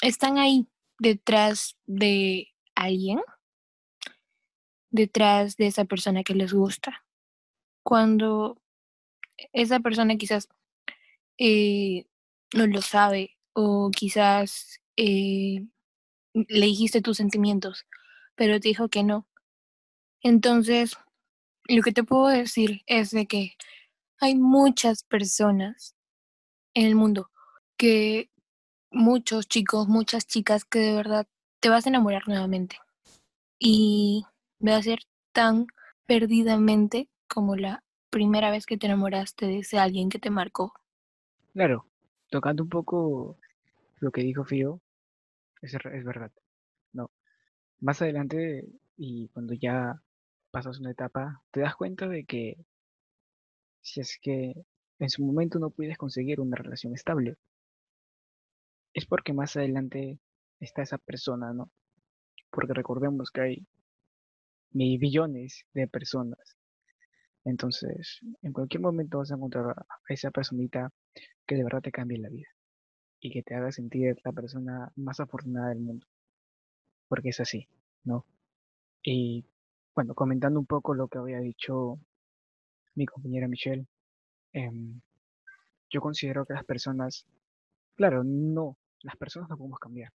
están 0.03 0.37
ahí 0.37 0.69
detrás 0.99 1.79
de 1.87 2.49
alguien, 2.75 3.21
detrás 4.91 5.57
de 5.57 5.69
esa 5.69 5.87
persona 5.87 6.23
que 6.23 6.35
les 6.35 6.53
gusta. 6.53 7.03
Cuando 7.83 8.61
esa 9.55 9.81
persona 9.81 10.17
quizás 10.17 10.49
eh, 11.39 12.05
no 12.55 12.67
lo 12.67 12.83
sabe 12.83 13.37
o 13.53 13.91
quizás 13.91 14.81
eh, 14.97 15.67
le 16.35 16.67
dijiste 16.67 17.01
tus 17.01 17.17
sentimientos, 17.17 17.87
pero 18.35 18.61
te 18.61 18.69
dijo 18.69 18.89
que 18.89 19.03
no. 19.03 19.27
Entonces, 20.23 20.97
lo 21.65 21.83
que 21.83 21.93
te 21.93 22.05
puedo 22.05 22.29
decir 22.29 22.83
es 22.87 23.11
de 23.11 23.27
que 23.27 23.57
hay 24.21 24.35
muchas 24.35 25.05
personas 25.05 25.95
en 26.75 26.87
el 26.87 26.95
mundo 26.95 27.31
que 27.77 28.31
muchos 28.91 29.49
chicos, 29.49 29.89
muchas 29.89 30.27
chicas 30.27 30.65
que 30.65 30.81
de 30.81 30.93
verdad 30.93 31.27
te 31.61 31.69
vas 31.69 31.87
a 31.87 31.89
enamorar 31.91 32.27
nuevamente 32.27 32.79
y 33.59 34.25
va 34.67 34.77
a 34.77 34.83
ser 34.83 35.01
tan 35.33 35.67
perdidamente 36.07 37.09
como 37.29 37.57
la 37.57 37.85
primera 38.11 38.51
vez 38.51 38.67
que 38.67 38.79
te 38.79 38.87
enamoraste 38.87 39.47
de 39.47 39.59
ese 39.59 39.79
alguien 39.79 40.09
que 40.09 40.19
te 40.19 40.31
marcó. 40.31 40.73
Claro, 41.53 41.87
tocando 42.31 42.63
un 42.63 42.69
poco 42.69 43.39
lo 44.01 44.11
que 44.11 44.23
dijo 44.23 44.45
Fío, 44.45 44.81
es, 45.63 45.75
es 45.75 46.05
verdad. 46.05 46.33
No. 46.93 47.11
Más 47.81 48.03
adelante, 48.03 48.67
y 48.97 49.29
cuando 49.29 49.55
ya 49.55 50.03
pasas 50.51 50.81
una 50.81 50.91
etapa, 50.91 51.43
te 51.51 51.61
das 51.61 51.77
cuenta 51.77 52.09
de 52.09 52.25
que 52.25 52.57
si 53.81 54.01
es 54.01 54.19
que 54.21 54.55
en 54.99 55.11
su 55.11 55.25
momento 55.25 55.59
no 55.59 55.71
puedes 55.71 55.97
conseguir 55.97 56.41
una 56.41 56.57
relación 56.57 56.95
estable, 56.95 57.37
es 58.93 59.07
porque 59.07 59.33
más 59.33 59.57
adelante 59.57 60.19
está 60.61 60.83
esa 60.83 60.99
persona, 60.99 61.53
¿no? 61.53 61.71
Porque 62.51 62.75
recordemos 62.75 63.31
que 63.31 63.41
hay 63.41 63.67
billones 64.71 65.65
de 65.73 65.87
personas. 65.87 66.57
Entonces, 67.45 68.21
en 68.43 68.53
cualquier 68.53 68.83
momento 68.83 69.19
vas 69.19 69.31
a 69.31 69.37
encontrar 69.37 69.71
a 69.71 69.87
esa 70.09 70.31
personita 70.31 70.91
que 71.49 71.57
de 71.57 71.65
verdad 71.65 71.81
te 71.83 71.91
cambie 71.91 72.19
la 72.19 72.29
vida 72.29 72.49
y 73.21 73.33
que 73.33 73.43
te 73.43 73.55
haga 73.55 73.73
sentir 73.73 74.21
la 74.25 74.33
persona 74.33 74.93
más 74.95 75.19
afortunada 75.19 75.71
del 75.71 75.81
mundo. 75.81 76.07
Porque 77.09 77.31
es 77.31 77.41
así, 77.41 77.69
¿no? 78.05 78.27
Y 79.03 79.47
bueno, 79.95 80.15
comentando 80.15 80.61
un 80.61 80.67
poco 80.67 80.95
lo 80.95 81.09
que 81.09 81.19
había 81.19 81.41
dicho 81.41 81.99
mi 82.95 83.07
compañera 83.07 83.49
Michelle, 83.49 83.87
em, 84.53 85.01
yo 85.91 86.01
considero 86.01 86.45
que 86.45 86.53
las 86.53 86.65
personas, 86.65 87.27
claro, 87.97 88.23
no, 88.25 88.77
las 89.03 89.17
personas 89.17 89.49
no 89.49 89.57
podemos 89.57 89.79
cambiar. 89.81 90.13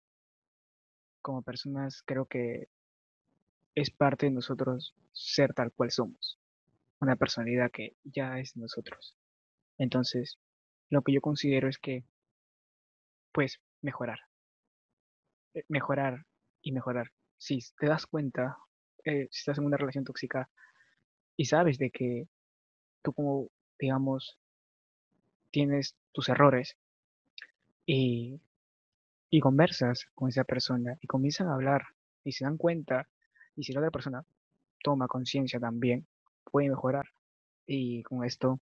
Como 1.23 1.43
personas 1.43 2.03
creo 2.05 2.27
que 2.27 2.69
es 3.77 3.91
parte 3.91 4.27
de 4.27 4.33
nosotros 4.33 4.95
ser 5.13 5.55
tal 5.55 5.73
cual 5.73 5.91
somos, 5.93 6.39
una 7.01 7.15
personalidad 7.17 7.71
que 7.71 7.95
ya 8.05 8.41
es 8.41 8.57
nosotros. 8.57 9.15
Entonces, 9.79 10.39
lo 10.91 11.03
que 11.03 11.13
yo 11.13 11.21
considero 11.21 11.69
es 11.69 11.79
que, 11.79 12.05
pues, 13.33 13.61
mejorar. 13.81 14.21
Eh, 15.55 15.65
mejorar 15.69 16.27
y 16.63 16.73
mejorar. 16.73 17.13
Si 17.39 17.59
te 17.79 17.87
das 17.87 18.07
cuenta, 18.07 18.59
eh, 19.05 19.29
si 19.31 19.39
estás 19.41 19.59
en 19.59 19.65
una 19.65 19.77
relación 19.77 20.05
tóxica 20.05 20.51
y 21.37 21.47
sabes 21.47 21.79
de 21.79 21.91
que 21.91 22.29
tú 23.03 23.13
como, 23.13 23.49
digamos, 23.79 24.37
tienes 25.51 25.97
tus 26.13 26.29
errores 26.29 26.77
y, 27.87 28.41
y 29.31 29.41
conversas 29.41 30.07
con 30.15 30.29
esa 30.29 30.45
persona 30.45 30.99
y 31.01 31.07
comienzan 31.07 31.49
a 31.49 31.55
hablar 31.55 31.83
y 32.25 32.33
se 32.33 32.45
dan 32.45 32.57
cuenta 32.57 33.09
y 33.57 33.65
si 33.65 33.73
la 33.73 33.81
otra 33.81 33.91
persona 33.91 34.25
toma 34.83 35.09
conciencia 35.09 35.59
también, 35.59 36.07
puede 36.45 36.69
mejorar 36.69 37.07
y 37.67 38.03
con 38.03 38.25
esto 38.25 38.61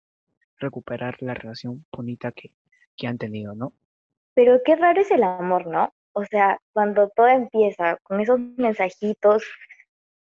recuperar 0.58 1.16
la 1.20 1.34
relación 1.34 1.84
bonita 1.92 2.32
que, 2.32 2.52
que 2.96 3.06
han 3.06 3.18
tenido, 3.18 3.54
¿no? 3.54 3.72
Pero 4.34 4.60
qué 4.64 4.76
raro 4.76 5.00
es 5.00 5.10
el 5.10 5.22
amor, 5.22 5.66
¿no? 5.66 5.92
O 6.12 6.24
sea, 6.24 6.58
cuando 6.72 7.08
todo 7.08 7.28
empieza 7.28 7.98
con 8.02 8.20
esos 8.20 8.38
mensajitos, 8.38 9.44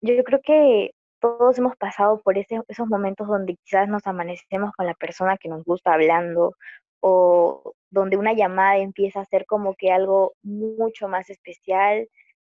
yo 0.02 0.24
creo 0.24 0.40
que 0.44 0.92
todos 1.20 1.58
hemos 1.58 1.76
pasado 1.78 2.22
por 2.22 2.38
ese, 2.38 2.62
esos 2.68 2.88
momentos 2.88 3.28
donde 3.28 3.56
quizás 3.64 3.88
nos 3.88 4.08
amanecemos 4.08 4.72
con 4.74 4.88
la 4.88 4.96
persona 4.96 5.38
que 5.38 5.50
nos 5.50 5.64
gusta 5.64 5.94
hablando 5.94 6.56
o 7.02 7.74
donde 7.90 8.18
una 8.18 8.34
llamada 8.34 8.78
empieza 8.78 9.22
a 9.22 9.26
ser 9.26 9.46
como 9.46 9.76
que 9.76 9.92
algo 9.92 10.34
mucho 10.44 11.08
más 11.08 11.30
especial, 11.30 12.08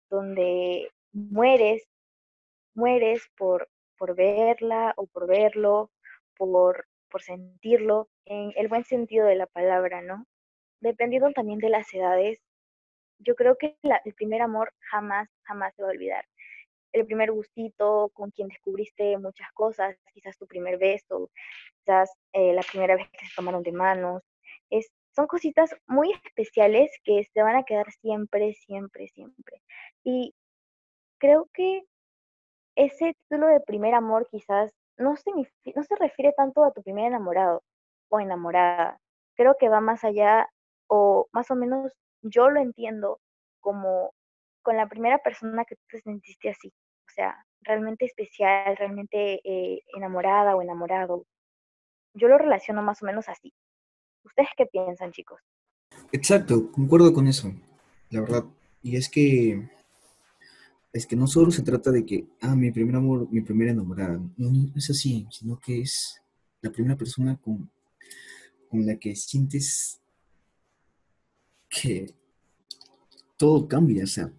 donde 0.10 0.90
mueres, 1.12 1.84
mueres 2.76 3.24
por, 3.38 3.70
por 3.98 4.16
verla 4.16 4.94
o 4.98 5.08
por 5.08 5.28
verlo, 5.28 5.92
por, 6.38 6.86
por 7.14 7.22
sentirlo, 7.22 8.10
en 8.26 8.52
el 8.56 8.68
buen 8.68 8.84
sentido 8.84 9.28
de 9.28 9.36
la 9.36 9.48
palabra, 9.48 10.02
¿no? 10.02 10.26
Dependiendo 10.82 11.32
también 11.32 11.60
de 11.60 11.70
las 11.70 11.94
edades, 11.94 12.40
yo 13.20 13.36
creo 13.36 13.56
que 13.58 13.78
el 13.84 14.14
primer 14.16 14.42
amor 14.42 14.74
jamás, 14.92 15.30
jamás 15.44 15.74
se 15.76 15.84
va 15.84 15.90
a 15.90 15.92
olvidar 15.92 16.26
el 16.94 17.06
primer 17.06 17.32
gustito, 17.32 18.12
con 18.14 18.30
quien 18.32 18.48
descubriste 18.48 19.18
muchas 19.18 19.52
cosas, 19.54 19.98
quizás 20.14 20.38
tu 20.38 20.46
primer 20.46 20.78
beso, 20.78 21.32
quizás 21.80 22.12
eh, 22.34 22.54
la 22.54 22.62
primera 22.62 22.96
vez 22.96 23.10
que 23.10 23.26
se 23.26 23.36
tomaron 23.36 23.64
de 23.64 23.72
manos. 23.72 24.22
Son 25.16 25.28
cositas 25.28 25.76
muy 25.86 26.12
especiales 26.26 26.90
que 27.04 27.24
se 27.32 27.44
van 27.44 27.56
a 27.56 27.64
quedar 27.64 27.92
siempre, 28.02 28.54
siempre, 28.54 29.08
siempre. 29.10 29.62
Y 30.04 30.34
creo 31.20 31.48
que 31.54 31.84
ese 32.76 33.14
título 33.14 33.48
de 33.48 33.60
primer 33.60 33.94
amor 33.94 34.28
quizás 34.32 34.72
no 34.98 35.14
no 35.14 35.84
se 35.84 35.96
refiere 35.96 36.34
tanto 36.36 36.64
a 36.64 36.72
tu 36.72 36.82
primer 36.84 37.08
enamorado 37.08 37.64
o 38.10 38.20
enamorada. 38.20 39.00
Creo 39.36 39.56
que 39.60 39.70
va 39.70 39.82
más 39.82 40.04
allá, 40.04 40.48
o 40.88 41.28
más 41.32 41.50
o 41.52 41.56
menos 41.56 41.92
yo 42.22 42.50
lo 42.50 42.62
entiendo 42.62 43.20
como 43.60 44.14
con 44.62 44.78
la 44.78 44.88
primera 44.88 45.18
persona 45.20 45.66
que 45.66 45.76
te 45.90 46.00
sentiste 46.02 46.50
así, 46.50 46.70
o 46.70 47.12
sea, 47.14 47.46
realmente 47.62 48.06
especial, 48.06 48.78
realmente 48.78 49.42
eh, 49.44 49.82
enamorada 49.96 50.56
o 50.56 50.62
enamorado. 50.62 51.26
Yo 52.14 52.28
lo 52.28 52.38
relaciono 52.38 52.82
más 52.82 53.02
o 53.02 53.06
menos 53.06 53.28
así. 53.30 53.54
¿Ustedes 54.24 54.50
qué 54.56 54.66
piensan, 54.68 55.12
chicos? 55.12 55.42
Exacto, 56.12 56.72
concuerdo 56.72 57.14
con 57.14 57.28
eso, 57.28 57.52
la 58.10 58.22
verdad. 58.22 58.44
Y 58.82 58.96
es 58.98 59.10
que 59.10 59.70
es 60.94 61.08
que 61.08 61.16
no 61.16 61.26
solo 61.26 61.50
se 61.50 61.64
trata 61.64 61.92
de 61.92 62.06
que, 62.06 62.28
ah, 62.42 62.56
mi 62.56 62.72
primer 62.72 62.96
amor, 62.96 63.28
mi 63.32 63.42
primera 63.42 63.72
enamorada. 63.72 64.22
No, 64.38 64.72
es 64.76 64.90
así, 64.92 65.26
sino 65.32 65.60
que 65.60 65.82
es 65.82 66.22
la 66.62 66.72
primera 66.72 66.96
persona 66.96 67.36
con, 67.36 67.70
con 68.70 68.86
la 68.86 68.96
que 68.98 69.16
sientes 69.16 70.00
que 71.68 72.14
todo 73.38 73.68
cambia. 73.68 74.04
O 74.04 74.08
sea, 74.08 74.32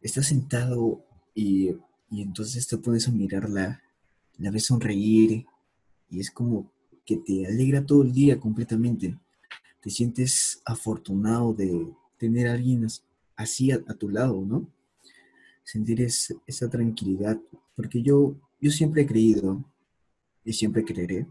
estás 0.00 0.26
sentado 0.26 1.04
y, 1.34 1.76
entonces 2.10 2.66
te 2.66 2.78
pones 2.78 3.06
a 3.06 3.12
mirarla, 3.12 3.82
la 4.38 4.50
ves 4.50 4.64
sonreír 4.64 5.46
y 6.08 6.20
es 6.20 6.30
como 6.30 6.72
que 7.04 7.18
te 7.18 7.46
alegra 7.46 7.84
todo 7.84 8.02
el 8.02 8.12
día 8.12 8.40
completamente. 8.40 9.18
Te 9.80 9.90
sientes 9.90 10.62
afortunado 10.64 11.52
de 11.52 11.86
tener 12.18 12.48
a 12.48 12.54
alguien 12.54 12.86
así 13.36 13.70
a, 13.70 13.82
tu 13.94 14.08
lado, 14.08 14.42
¿no? 14.44 14.66
Sentir 15.70 16.00
esa 16.02 16.68
tranquilidad. 16.68 17.38
Porque 17.76 18.02
yo, 18.02 18.34
yo 18.60 18.72
siempre 18.72 19.02
he 19.02 19.06
creído 19.06 19.64
y 20.44 20.52
siempre 20.52 20.84
creeré 20.84 21.28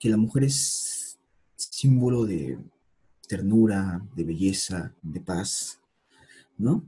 que 0.00 0.08
la 0.08 0.16
mujer 0.16 0.42
es 0.42 1.16
símbolo 1.54 2.24
de 2.24 2.58
ternura, 3.28 4.04
de 4.16 4.24
belleza, 4.24 4.92
de 5.00 5.20
paz, 5.20 5.80
¿no? 6.58 6.82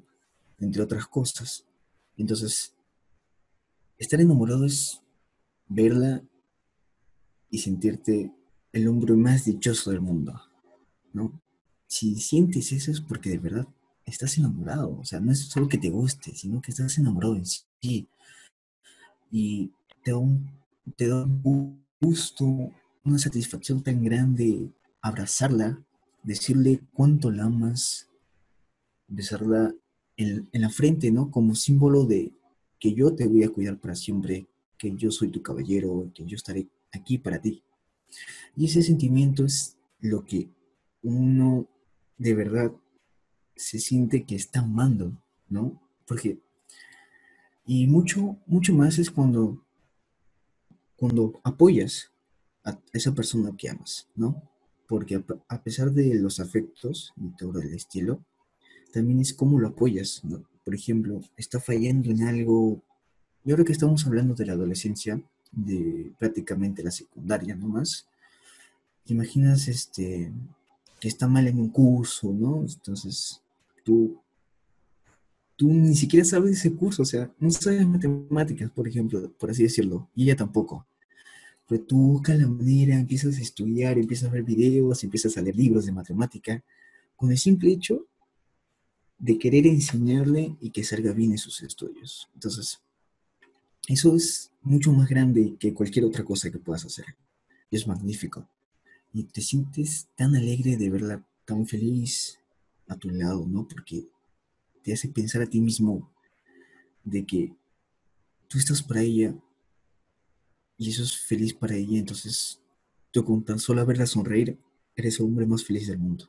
Entre 0.59 0.83
otras 0.83 1.07
cosas. 1.07 1.65
Entonces, 2.17 2.75
estar 3.97 4.21
enamorado 4.21 4.65
es 4.65 5.01
verla 5.69 6.25
y 7.51 7.59
sentirte 7.59 8.33
el 8.73 8.89
hombre 8.89 9.15
más 9.15 9.45
dichoso 9.45 9.93
del 9.93 10.01
mundo, 10.01 10.43
¿no? 11.13 11.41
Si 11.87 12.17
sientes 12.17 12.73
eso 12.73 12.91
es 12.91 13.01
porque 13.01 13.31
de 13.31 13.39
verdad 13.39 13.69
estás 14.09 14.39
enamorado, 14.39 14.99
o 14.99 15.05
sea, 15.05 15.21
no 15.21 15.33
es 15.33 15.41
solo 15.41 15.69
que 15.69 15.79
te 15.79 15.91
guste, 15.91 16.35
sino 16.35 16.61
que 16.61 16.71
estás 16.71 16.99
enamorado 16.99 17.37
en 17.37 17.47
sí. 17.47 18.09
Y 19.31 19.71
te 20.03 20.13
da 20.13 20.19
un, 20.19 20.51
te 20.97 21.09
da 21.09 21.25
un 21.25 21.85
gusto, 22.01 22.73
una 23.05 23.19
satisfacción 23.19 23.83
tan 23.83 24.03
grande 24.03 24.71
abrazarla, 25.01 25.83
decirle 26.23 26.81
cuánto 26.93 27.31
la 27.31 27.45
amas, 27.45 28.09
besarla 29.07 29.75
en, 30.17 30.49
la 30.53 30.71
frente, 30.71 31.11
¿no? 31.11 31.31
Como 31.31 31.55
símbolo 31.55 32.05
de 32.05 32.33
que 32.79 32.93
yo 32.95 33.15
te 33.15 33.27
voy 33.27 33.45
a 33.45 33.51
cuidar 33.51 33.79
para 33.79 33.95
siempre, 33.95 34.47
que 34.77 34.95
yo 34.97 35.11
soy 35.11 35.29
tu 35.31 35.43
caballero, 35.43 36.11
que 36.15 36.25
yo 36.25 36.37
estaré 36.37 36.69
aquí 36.93 37.19
para 37.19 37.41
ti. 37.41 37.63
Y 38.57 38.67
ese 38.67 38.83
sentimiento 38.83 39.45
es 39.45 39.77
lo 40.01 40.25
que 40.25 40.49
uno 41.03 41.69
de 42.17 42.35
verdad 42.35 42.73
se 43.59 43.81
siente 43.81 44.25
que 44.25 44.37
está 44.37 44.61
amando, 44.61 45.13
¿no? 45.49 45.83
Porque, 46.07 46.39
y 47.67 47.87
mucho, 47.89 48.39
mucho 48.47 48.73
más 48.73 48.99
es 48.99 49.11
cuando, 49.11 49.63
cuando 50.97 51.41
apoyas 51.43 52.13
a 52.65 52.79
esa 52.93 53.15
persona 53.15 53.55
que 53.57 53.69
amas, 53.69 54.09
¿no? 54.15 54.43
Porque 54.87 55.23
a 55.49 55.63
pesar 55.63 55.91
de 55.91 56.15
los 56.15 56.41
afectos 56.41 57.13
y 57.17 57.37
todo 57.37 57.61
el 57.61 57.75
estilo, 57.75 58.25
también 58.93 59.21
es 59.21 59.35
cómo 59.35 59.59
lo 59.59 59.69
apoyas, 59.69 60.25
¿no? 60.25 60.45
Por 60.65 60.75
ejemplo, 60.75 61.21
está 61.37 61.61
fallando 61.61 62.11
en 62.11 62.23
algo, 62.23 62.81
y 63.45 63.51
ahora 63.51 63.65
que 63.65 63.73
estamos 63.73 64.07
hablando 64.07 64.35
de 64.35 64.47
la 64.47 64.53
adolescencia, 64.53 65.21
de 65.51 66.13
prácticamente 66.19 66.83
la 66.83 66.91
secundaria 66.91 67.57
nomás, 67.57 68.07
te 69.05 69.15
imaginas 69.15 69.67
este, 69.69 70.31
que 71.01 71.09
está 71.09 71.27
mal 71.27 71.49
en 71.49 71.59
un 71.59 71.71
curso, 71.71 72.33
¿no? 72.33 72.63
Entonces, 72.63 73.43
tú, 73.89 74.23
tú 75.57 75.73
ni 75.73 75.97
siquiera 75.97 76.23
sabes 76.23 76.59
ese 76.59 76.75
curso, 76.75 77.01
o 77.01 77.07
sea, 77.07 77.33
no 77.39 77.51
sabes 77.51 77.87
matemáticas, 77.87 78.71
por 78.71 78.87
ejemplo, 78.87 79.33
por 79.39 79.51
así 79.51 79.63
decirlo, 79.63 80.11
y 80.15 80.25
ella 80.25 80.37
tampoco. 80.37 80.87
Pero 81.67 81.83
tú 81.85 81.97
buscas 81.97 82.39
la 82.39 82.47
manera, 82.47 82.99
empiezas 82.99 83.39
a 83.39 83.41
estudiar, 83.41 83.97
empiezas 83.97 84.29
a 84.29 84.33
ver 84.33 84.43
videos, 84.43 85.03
empiezas 85.05 85.39
a 85.39 85.41
leer 85.41 85.57
libros 85.57 85.87
de 85.87 85.93
matemática, 85.93 86.63
con 87.17 87.31
el 87.31 87.39
simple 87.39 87.73
hecho 87.73 88.07
de 89.19 89.39
querer 89.39 89.67
enseñarle 89.67 90.55
y 90.61 90.69
que 90.69 90.85
salga 90.85 91.13
bien 91.13 91.33
en 91.33 91.39
sus 91.39 91.63
estudios. 91.63 92.29
Entonces, 92.35 92.81
eso 93.89 94.15
es 94.15 94.53
mucho 94.61 94.93
más 94.93 95.09
grande 95.09 95.57
que 95.59 95.73
cualquier 95.73 96.05
otra 96.05 96.25
cosa 96.25 96.51
que 96.51 96.59
puedas 96.59 96.85
hacer. 96.85 97.07
Es 97.71 97.87
magnífico. 97.87 98.47
Y 99.15 99.25
te 99.25 99.41
sientes 99.41 100.09
tan 100.15 100.37
alegre 100.37 100.77
de 100.77 100.91
verla 100.91 101.25
tan 101.47 101.67
feliz 101.67 102.39
a 102.89 102.97
tu 102.97 103.11
lado, 103.11 103.47
¿no? 103.47 103.67
Porque 103.67 104.09
te 104.83 104.93
hace 104.93 105.09
pensar 105.09 105.43
a 105.43 105.47
ti 105.47 105.61
mismo 105.61 106.11
de 107.05 107.25
que 107.25 107.55
tú 108.49 108.59
estás 108.59 108.83
para 108.83 109.03
ella 109.03 109.35
y 110.77 110.91
eso 110.91 111.03
es 111.03 111.17
feliz 111.17 111.53
para 111.53 111.75
ella, 111.75 111.99
entonces 111.99 112.61
tú 113.11 113.25
con 113.25 113.45
tan 113.45 113.59
solo 113.59 113.85
verla 113.85 114.07
sonreír, 114.07 114.59
eres 114.95 115.19
el 115.19 115.27
hombre 115.27 115.47
más 115.47 115.65
feliz 115.65 115.89
del 115.89 115.99
mundo. 115.99 116.29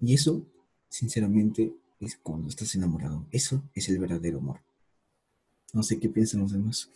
Y 0.00 0.14
eso, 0.14 0.46
sinceramente, 0.88 1.74
es 2.00 2.16
cuando 2.16 2.48
estás 2.48 2.74
enamorado. 2.74 3.26
Eso 3.32 3.62
es 3.74 3.88
el 3.88 3.98
verdadero 3.98 4.38
amor. 4.38 4.60
No 5.72 5.82
sé 5.82 5.98
qué 5.98 6.08
piensan 6.08 6.40
los 6.40 6.52
demás. 6.52 6.90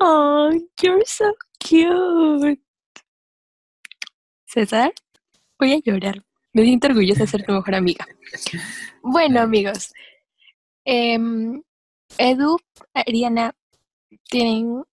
Oh, 0.00 0.50
you're 0.80 1.04
so 1.04 1.34
cute. 1.58 2.62
César, 4.46 4.92
voy 5.58 5.72
a 5.72 5.78
llorar. 5.78 6.22
Me 6.52 6.62
siento 6.62 6.88
orgullosa 6.88 7.20
de 7.20 7.26
ser 7.26 7.44
tu 7.44 7.52
mejor 7.52 7.74
amiga. 7.74 8.06
Bueno, 9.02 9.40
amigos. 9.40 9.92
em, 10.84 11.62
Edu, 12.18 12.58
Ariana, 12.94 13.54
¿tienen 14.24 14.84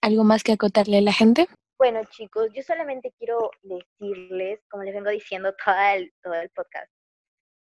algo 0.00 0.24
más 0.24 0.42
que 0.42 0.52
acotarle 0.52 0.98
a 0.98 1.02
la 1.02 1.12
gente? 1.12 1.46
Bueno, 1.78 2.00
chicos, 2.10 2.48
yo 2.54 2.62
solamente 2.62 3.12
quiero 3.18 3.50
decirles, 3.62 4.60
como 4.70 4.82
les 4.82 4.94
vengo 4.94 5.10
diciendo 5.10 5.54
todo 5.62 5.76
el, 5.94 6.12
todo 6.22 6.34
el 6.34 6.48
podcast, 6.50 6.90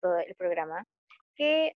todo 0.01 0.17
el 0.19 0.33
programa, 0.35 0.85
que 1.35 1.75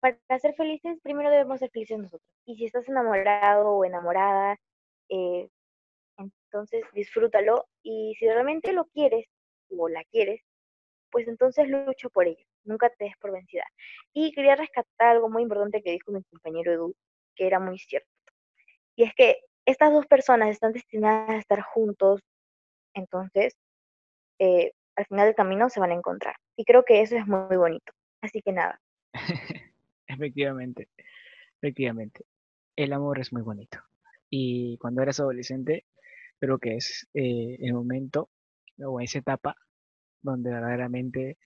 para 0.00 0.38
ser 0.38 0.54
felices, 0.54 0.98
primero 1.02 1.30
debemos 1.30 1.58
ser 1.58 1.70
felices 1.70 1.98
nosotros. 1.98 2.28
Y 2.46 2.56
si 2.56 2.66
estás 2.66 2.88
enamorado 2.88 3.70
o 3.70 3.84
enamorada, 3.84 4.58
eh, 5.08 5.48
entonces 6.18 6.84
disfrútalo. 6.92 7.66
Y 7.82 8.14
si 8.18 8.26
realmente 8.26 8.72
lo 8.72 8.84
quieres 8.86 9.26
o 9.78 9.88
la 9.88 10.04
quieres, 10.04 10.42
pues 11.10 11.28
entonces 11.28 11.68
lucha 11.68 12.08
por 12.08 12.26
ello. 12.26 12.44
Nunca 12.64 12.90
te 12.90 13.06
des 13.06 13.16
por 13.18 13.32
vencida. 13.32 13.64
Y 14.12 14.32
quería 14.32 14.56
rescatar 14.56 15.08
algo 15.08 15.28
muy 15.28 15.42
importante 15.42 15.82
que 15.82 15.92
dijo 15.92 16.12
mi 16.12 16.22
compañero 16.24 16.72
Edu, 16.72 16.94
que 17.34 17.46
era 17.46 17.58
muy 17.58 17.78
cierto. 17.78 18.08
Y 18.96 19.04
es 19.04 19.14
que 19.14 19.38
estas 19.64 19.92
dos 19.92 20.06
personas 20.06 20.50
están 20.50 20.72
destinadas 20.72 21.30
a 21.30 21.38
estar 21.38 21.62
juntos, 21.62 22.20
entonces 22.94 23.56
eh, 24.38 24.72
al 24.96 25.06
final 25.06 25.26
del 25.26 25.34
camino 25.34 25.68
se 25.68 25.80
van 25.80 25.90
a 25.90 25.94
encontrar. 25.94 26.36
Y 26.56 26.64
creo 26.64 26.84
que 26.84 27.00
eso 27.00 27.16
es 27.16 27.26
muy 27.26 27.56
bonito. 27.56 27.92
Así 28.22 28.42
que 28.42 28.52
nada, 28.52 28.80
Efectivamente, 30.06 30.88
efectivamente. 31.58 32.24
El 32.76 32.92
amor 32.92 33.20
es 33.20 33.32
muy 33.32 33.42
bonito. 33.42 33.78
Y 34.28 34.76
cuando 34.78 35.02
eres 35.02 35.20
adolescente, 35.20 35.84
creo 36.38 36.58
que 36.58 36.76
es 36.76 37.08
eh, 37.14 37.58
el 37.60 37.74
momento 37.74 38.28
o 38.86 39.00
esa 39.00 39.18
etapa 39.18 39.56
donde 40.22 40.50
verdaderamente 40.50 41.38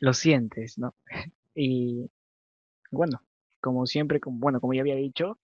lo 0.00 0.12
sientes, 0.12 0.78
¿no? 0.78 0.94
Y 1.54 2.10
bueno, 2.90 3.22
como 3.60 3.86
siempre, 3.86 4.20
como, 4.20 4.38
bueno, 4.38 4.60
como 4.60 4.72
ya 4.74 4.80
había 4.80 4.96
dicho, 4.96 5.38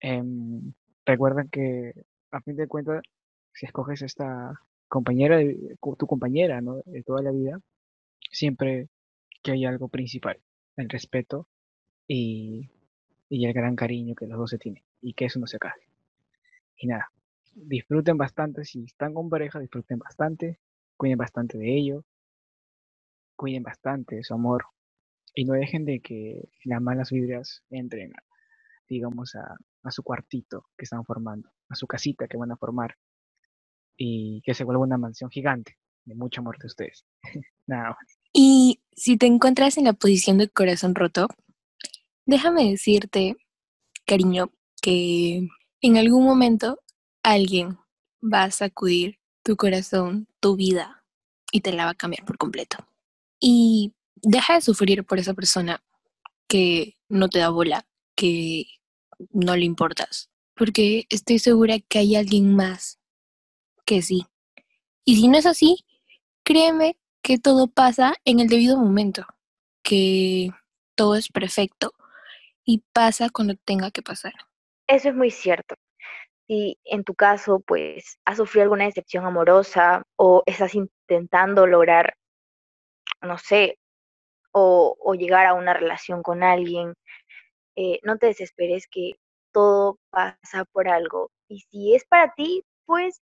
em, 0.00 0.72
recuerda 1.04 1.44
que 1.50 1.92
a 2.30 2.40
fin 2.42 2.56
de 2.56 2.68
cuentas, 2.68 3.02
si 3.52 3.66
escoges 3.66 4.02
esta 4.02 4.54
compañera, 4.88 5.40
tu 5.98 6.06
compañera, 6.06 6.60
¿no? 6.60 6.82
De 6.86 7.02
toda 7.02 7.22
la 7.22 7.32
vida, 7.32 7.60
siempre 8.30 8.88
que 9.42 9.52
hay 9.52 9.64
algo 9.64 9.88
principal, 9.88 10.40
el 10.76 10.88
respeto 10.88 11.48
y, 12.06 12.70
y 13.28 13.46
el 13.46 13.52
gran 13.52 13.76
cariño 13.76 14.14
que 14.14 14.26
los 14.26 14.38
dos 14.38 14.50
se 14.50 14.58
tienen 14.58 14.84
y 15.02 15.14
que 15.14 15.26
eso 15.26 15.40
no 15.40 15.46
se 15.46 15.56
acabe. 15.56 15.82
Y 16.76 16.86
nada, 16.86 17.10
disfruten 17.62 18.16
bastante, 18.16 18.64
si 18.64 18.84
están 18.84 19.14
con 19.14 19.28
pareja, 19.28 19.58
disfruten 19.58 19.98
bastante, 19.98 20.58
cuiden 20.96 21.18
bastante 21.18 21.58
de 21.58 21.76
ello, 21.76 22.04
cuiden 23.36 23.62
bastante 23.62 24.16
de 24.16 24.24
su 24.24 24.34
amor 24.34 24.66
y 25.34 25.44
no 25.44 25.54
dejen 25.54 25.84
de 25.84 26.00
que 26.00 26.48
las 26.64 26.82
malas 26.82 27.10
vibras 27.10 27.62
entren, 27.70 28.12
digamos, 28.88 29.34
a, 29.34 29.56
a 29.82 29.90
su 29.90 30.02
cuartito 30.02 30.66
que 30.76 30.84
están 30.84 31.04
formando, 31.04 31.50
a 31.68 31.74
su 31.74 31.86
casita 31.86 32.28
que 32.28 32.36
van 32.36 32.52
a 32.52 32.56
formar 32.56 32.96
y 33.96 34.42
que 34.42 34.54
se 34.54 34.64
vuelva 34.64 34.82
una 34.82 34.98
mansión 34.98 35.30
gigante 35.30 35.76
de 36.04 36.14
mucho 36.14 36.40
amor 36.40 36.58
de 36.58 36.66
ustedes. 36.66 37.04
Nada 37.66 37.90
más. 37.90 38.18
Y 38.32 38.82
si 38.92 39.16
te 39.16 39.26
encuentras 39.26 39.76
en 39.78 39.84
la 39.84 39.92
posición 39.92 40.38
de 40.38 40.48
corazón 40.48 40.94
roto, 40.94 41.28
déjame 42.26 42.70
decirte, 42.70 43.36
cariño, 44.06 44.50
que 44.82 45.48
en 45.80 45.96
algún 45.96 46.24
momento 46.24 46.78
alguien 47.22 47.78
va 48.22 48.44
a 48.44 48.50
sacudir 48.50 49.18
tu 49.42 49.56
corazón, 49.56 50.28
tu 50.40 50.56
vida, 50.56 51.04
y 51.52 51.60
te 51.60 51.72
la 51.72 51.84
va 51.84 51.90
a 51.92 51.94
cambiar 51.94 52.24
por 52.24 52.38
completo. 52.38 52.78
Y 53.40 53.94
deja 54.16 54.54
de 54.54 54.60
sufrir 54.60 55.04
por 55.04 55.18
esa 55.18 55.34
persona 55.34 55.82
que 56.46 56.96
no 57.08 57.28
te 57.28 57.38
da 57.38 57.48
bola, 57.48 57.86
que 58.14 58.66
no 59.30 59.56
le 59.56 59.64
importas, 59.64 60.30
porque 60.54 61.06
estoy 61.10 61.38
segura 61.38 61.78
que 61.78 61.98
hay 61.98 62.16
alguien 62.16 62.54
más 62.54 62.98
que 63.84 64.02
sí. 64.02 64.26
Y 65.04 65.16
si 65.16 65.28
no 65.28 65.38
es 65.38 65.46
así, 65.46 65.84
créeme 66.44 66.98
que 67.22 67.38
todo 67.38 67.68
pasa 67.68 68.14
en 68.24 68.40
el 68.40 68.48
debido 68.48 68.76
momento, 68.76 69.26
que 69.82 70.50
todo 70.94 71.16
es 71.16 71.28
perfecto 71.28 71.94
y 72.64 72.82
pasa 72.92 73.30
cuando 73.30 73.54
tenga 73.56 73.90
que 73.90 74.02
pasar. 74.02 74.34
eso 74.86 75.08
es 75.08 75.14
muy 75.14 75.30
cierto. 75.30 75.74
Si 76.50 76.80
en 76.84 77.04
tu 77.04 77.14
caso, 77.14 77.60
pues, 77.60 78.18
has 78.24 78.38
sufrido 78.38 78.64
alguna 78.64 78.86
decepción 78.86 79.24
amorosa 79.24 80.02
o 80.16 80.42
estás 80.46 80.74
intentando 80.74 81.64
lograr, 81.68 82.16
no 83.22 83.38
sé, 83.38 83.78
o, 84.52 85.14
llegar 85.14 85.46
a 85.46 85.54
una 85.54 85.74
relación 85.74 86.24
con 86.24 86.42
alguien, 86.42 86.94
eh, 87.76 88.00
no 88.02 88.18
te 88.18 88.26
desesperes 88.26 88.88
que 88.90 89.12
todo 89.52 89.98
pasa 90.10 90.64
por 90.72 90.88
algo. 90.88 91.30
Y 91.48 91.60
si 91.70 91.94
es 91.94 92.04
para 92.06 92.34
ti, 92.34 92.64
pues 92.84 93.20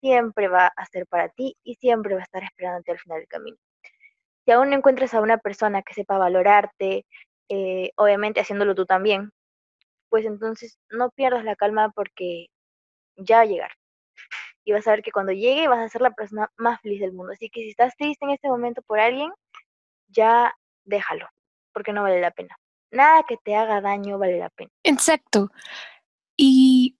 siempre 0.00 0.48
va 0.48 0.68
a 0.68 0.86
ser 0.86 1.06
para 1.06 1.28
ti 1.28 1.56
y 1.62 1.74
siempre 1.74 2.14
va 2.14 2.20
a 2.20 2.24
estar 2.24 2.44
esperándote 2.44 2.92
al 2.92 3.00
final 3.00 3.18
del 3.18 3.28
camino. 3.28 3.58
Si 4.46 4.52
aún 4.52 4.70
no 4.70 4.76
encuentras 4.76 5.12
a 5.12 5.20
una 5.20 5.36
persona 5.36 5.82
que 5.82 5.92
sepa 5.92 6.16
valorarte, 6.16 7.04
eh, 7.50 7.90
obviamente 7.96 8.40
haciéndolo 8.40 8.74
tú 8.74 8.86
también, 8.86 9.32
pues 10.08 10.24
entonces 10.24 10.78
no 10.90 11.10
pierdas 11.10 11.44
la 11.44 11.56
calma 11.56 11.90
porque 11.94 12.48
ya 13.20 13.36
va 13.36 13.42
a 13.42 13.46
llegar. 13.46 13.70
Y 14.64 14.72
vas 14.72 14.86
a 14.86 14.92
ver 14.92 15.02
que 15.02 15.12
cuando 15.12 15.32
llegue 15.32 15.68
vas 15.68 15.78
a 15.78 15.88
ser 15.88 16.02
la 16.02 16.10
persona 16.10 16.50
más 16.56 16.80
feliz 16.80 17.00
del 17.00 17.12
mundo. 17.12 17.32
Así 17.32 17.48
que 17.48 17.62
si 17.62 17.70
estás 17.70 17.96
triste 17.96 18.24
en 18.24 18.32
este 18.32 18.48
momento 18.48 18.82
por 18.82 19.00
alguien, 19.00 19.30
ya 20.08 20.54
déjalo, 20.84 21.28
porque 21.72 21.92
no 21.92 22.02
vale 22.02 22.20
la 22.20 22.30
pena. 22.30 22.56
Nada 22.90 23.24
que 23.28 23.36
te 23.36 23.54
haga 23.54 23.80
daño 23.80 24.18
vale 24.18 24.38
la 24.38 24.50
pena. 24.50 24.70
Exacto. 24.82 25.50
Y 26.36 26.96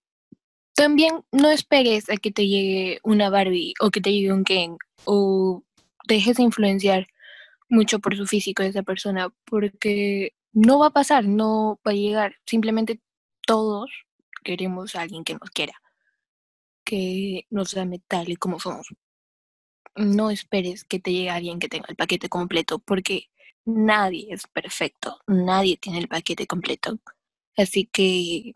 también 0.74 1.24
no 1.32 1.50
esperes 1.50 2.08
a 2.08 2.16
que 2.16 2.30
te 2.30 2.46
llegue 2.46 3.00
una 3.02 3.30
Barbie 3.30 3.74
o 3.80 3.90
que 3.90 4.00
te 4.00 4.12
llegue 4.12 4.32
un 4.32 4.44
Ken 4.44 4.78
o 5.04 5.62
te 6.06 6.14
dejes 6.14 6.36
de 6.36 6.44
influenciar 6.44 7.06
mucho 7.68 7.98
por 7.98 8.16
su 8.16 8.26
físico 8.26 8.62
de 8.62 8.70
esa 8.70 8.82
persona 8.82 9.32
porque 9.44 10.32
no 10.52 10.78
va 10.78 10.86
a 10.86 10.92
pasar, 10.92 11.24
no 11.24 11.78
va 11.86 11.92
a 11.92 11.94
llegar. 11.94 12.36
Simplemente 12.46 13.00
todos 13.46 13.90
queremos 14.42 14.96
a 14.96 15.02
alguien 15.02 15.24
que 15.24 15.34
nos 15.34 15.50
quiera, 15.50 15.74
que 16.90 17.46
nos 17.50 17.76
ame 17.76 18.00
tal 18.08 18.30
y 18.30 18.34
como 18.34 18.58
somos. 18.58 18.88
No 19.94 20.30
esperes 20.30 20.82
que 20.82 20.98
te 20.98 21.12
llegue 21.12 21.30
alguien 21.30 21.60
que 21.60 21.68
tenga 21.68 21.86
el 21.88 21.94
paquete 21.94 22.28
completo 22.28 22.80
porque 22.80 23.30
nadie 23.64 24.26
es 24.30 24.48
perfecto, 24.48 25.20
nadie 25.28 25.76
tiene 25.76 26.00
el 26.00 26.08
paquete 26.08 26.48
completo. 26.48 26.98
Así 27.56 27.86
que 27.86 28.50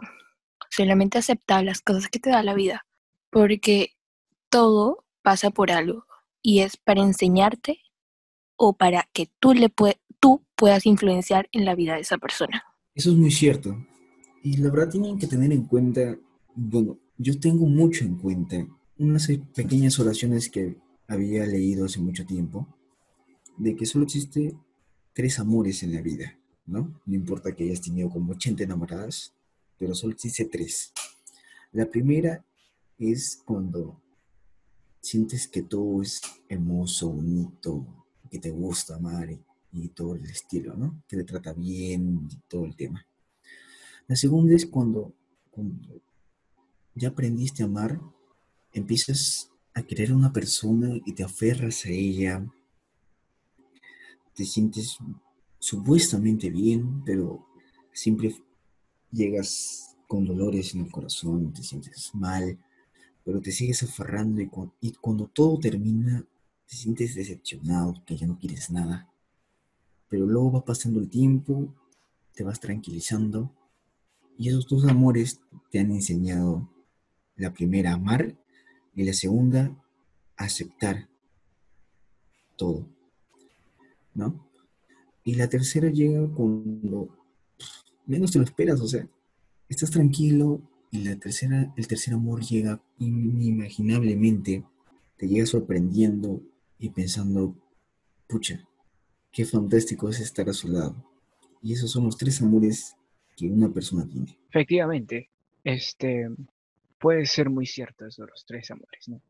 solamente 0.69 1.19
acepta 1.19 1.63
las 1.63 1.81
cosas 1.81 2.09
que 2.09 2.19
te 2.19 2.31
da 2.31 2.43
la 2.43 2.55
vida, 2.55 2.87
porque 3.31 3.93
todo 4.49 5.05
pasa 5.23 5.51
por 5.51 5.71
algo 5.71 6.05
y 6.43 6.61
es 6.61 6.77
para 6.77 7.03
enseñarte 7.03 7.79
o 8.57 8.73
para 8.73 9.09
que 9.13 9.31
tú 9.39 9.55
le 9.55 9.73
tú 10.19 10.45
puedas 10.57 10.87
influenciar 10.87 11.49
en 11.53 11.65
la 11.65 11.77
vida 11.77 11.95
de 11.95 12.01
esa 12.01 12.19
persona. 12.19 12.65
Eso 12.97 13.11
es 13.11 13.17
muy 13.17 13.31
cierto. 13.31 13.77
Y 14.43 14.57
la 14.57 14.71
verdad 14.71 14.91
tienen 14.91 15.21
que 15.21 15.29
tener 15.29 15.53
en 15.53 15.67
cuenta, 15.67 16.17
bueno, 16.57 16.99
yo 17.17 17.39
tengo 17.39 17.67
mucho 17.67 18.05
en 18.05 18.17
cuenta 18.17 18.67
unas 18.99 19.29
pequeñas 19.55 19.99
oraciones 19.99 20.49
que 20.49 20.77
había 21.07 21.47
leído 21.47 21.85
hace 21.85 22.01
mucho 22.01 22.25
tiempo, 22.25 22.67
de 23.57 23.77
que 23.77 23.87
solo 23.87 24.05
existe 24.05 24.57
tres 25.13 25.39
amores 25.39 25.83
en 25.83 25.95
la 25.95 26.01
vida, 26.01 26.39
¿no? 26.67 27.01
No 27.07 27.15
importa 27.15 27.55
que 27.55 27.65
hayas 27.65 27.81
tenido 27.81 28.11
como 28.11 28.33
80 28.33 28.65
enamoradas, 28.65 29.35
pero 29.79 29.95
solo 29.95 30.15
existe 30.15 30.47
tres. 30.47 30.93
La 31.73 31.87
primera 31.87 32.45
es 32.99 33.41
cuando 33.45 34.01
sientes 35.01 35.47
que 35.47 35.63
todo 35.63 36.03
es 36.03 36.21
hermoso, 36.49 37.11
bonito, 37.11 37.87
que 38.31 38.39
te 38.39 38.51
gusta 38.51 38.97
amar 38.97 39.29
y, 39.31 39.89
todo 39.89 40.15
el 40.15 40.25
estilo, 40.25 40.77
¿no? 40.77 41.03
Que 41.09 41.17
te 41.17 41.25
trata 41.25 41.53
bien 41.53 42.29
y 42.31 42.37
todo 42.49 42.65
el 42.65 42.77
tema. 42.77 43.05
La 44.07 44.15
segunda 44.15 44.55
es 44.55 44.67
cuando 44.67 45.13
ya 46.95 47.09
aprendiste 47.09 47.63
a 47.63 47.67
amar, 47.67 48.01
empiezas 48.73 49.51
a 49.75 49.83
querer 49.83 50.13
a 50.13 50.17
una 50.17 50.33
persona 50.33 50.95
y 51.05 51.13
te 51.13 51.25
aferras 51.25 51.85
a 51.85 51.91
ella, 51.91 52.45
te 54.35 54.45
sientes 54.45 54.99
supuestamente 55.59 56.51
bien, 56.51 57.03
pero 57.05 57.47
siempre 57.93 58.35
llegas 59.11 59.97
con 60.07 60.25
dolores 60.25 60.75
en 60.75 60.83
el 60.83 60.91
corazón, 60.91 61.53
te 61.53 61.63
sientes 61.63 62.15
mal, 62.15 62.59
pero 63.25 63.41
te 63.41 63.53
sigues 63.53 63.83
aferrando 63.83 64.43
y, 64.43 64.51
y 64.81 64.93
cuando 64.93 65.27
todo 65.27 65.59
termina 65.59 66.25
te 66.67 66.77
sientes 66.77 67.15
decepcionado, 67.15 68.03
que 68.07 68.17
ya 68.17 68.27
no 68.27 68.39
quieres 68.39 68.71
nada. 68.71 69.11
Pero 70.09 70.27
luego 70.27 70.53
va 70.53 70.65
pasando 70.65 71.01
el 71.01 71.09
tiempo, 71.09 71.75
te 72.35 72.45
vas 72.45 72.61
tranquilizando 72.61 73.51
y 74.37 74.49
esos 74.49 74.67
dos 74.67 74.85
amores 74.85 75.41
te 75.71 75.79
han 75.79 75.91
enseñado 75.93 76.69
la 77.37 77.53
primera 77.53 77.93
amar 77.93 78.35
y 78.95 79.05
la 79.05 79.13
segunda 79.13 79.75
aceptar 80.37 81.09
todo. 82.57 82.87
¿No? 84.15 84.49
Y 85.25 85.35
la 85.35 85.49
tercera 85.49 85.91
llega 85.91 86.29
cuando 86.29 87.09
menos 88.07 88.31
te 88.31 88.39
lo 88.39 88.45
esperas, 88.45 88.81
o 88.81 88.87
sea, 88.87 89.09
estás 89.69 89.91
tranquilo 89.91 90.61
y 90.91 90.99
la 90.99 91.17
tercera, 91.17 91.73
el 91.77 91.89
tercer 91.89 92.15
amor 92.15 92.43
llega 92.43 92.81
inimaginablemente, 92.99 94.65
te 95.17 95.27
llega 95.27 95.47
sorprendiendo 95.47 96.41
y 96.79 96.91
pensando, 96.91 97.57
pucha, 98.29 98.69
qué 99.33 99.45
fantástico 99.45 100.09
es 100.09 100.21
estar 100.21 100.49
a 100.49 100.53
su 100.53 100.69
lado. 100.69 100.95
Y 101.63 101.73
esos 101.73 101.91
son 101.91 102.05
los 102.05 102.17
tres 102.17 102.41
amores 102.43 102.95
que 103.37 103.49
una 103.49 103.73
persona 103.73 104.07
tiene. 104.07 104.39
Efectivamente, 104.51 105.31
este 105.65 106.29
puede 107.05 107.27
ser 107.27 107.51
muy 107.51 107.67
cierto 107.67 108.07
eso 108.07 108.25
de 108.25 108.31
los 108.31 108.47
tres 108.47 108.71
amores, 108.71 109.11
¿no? 109.11 109.21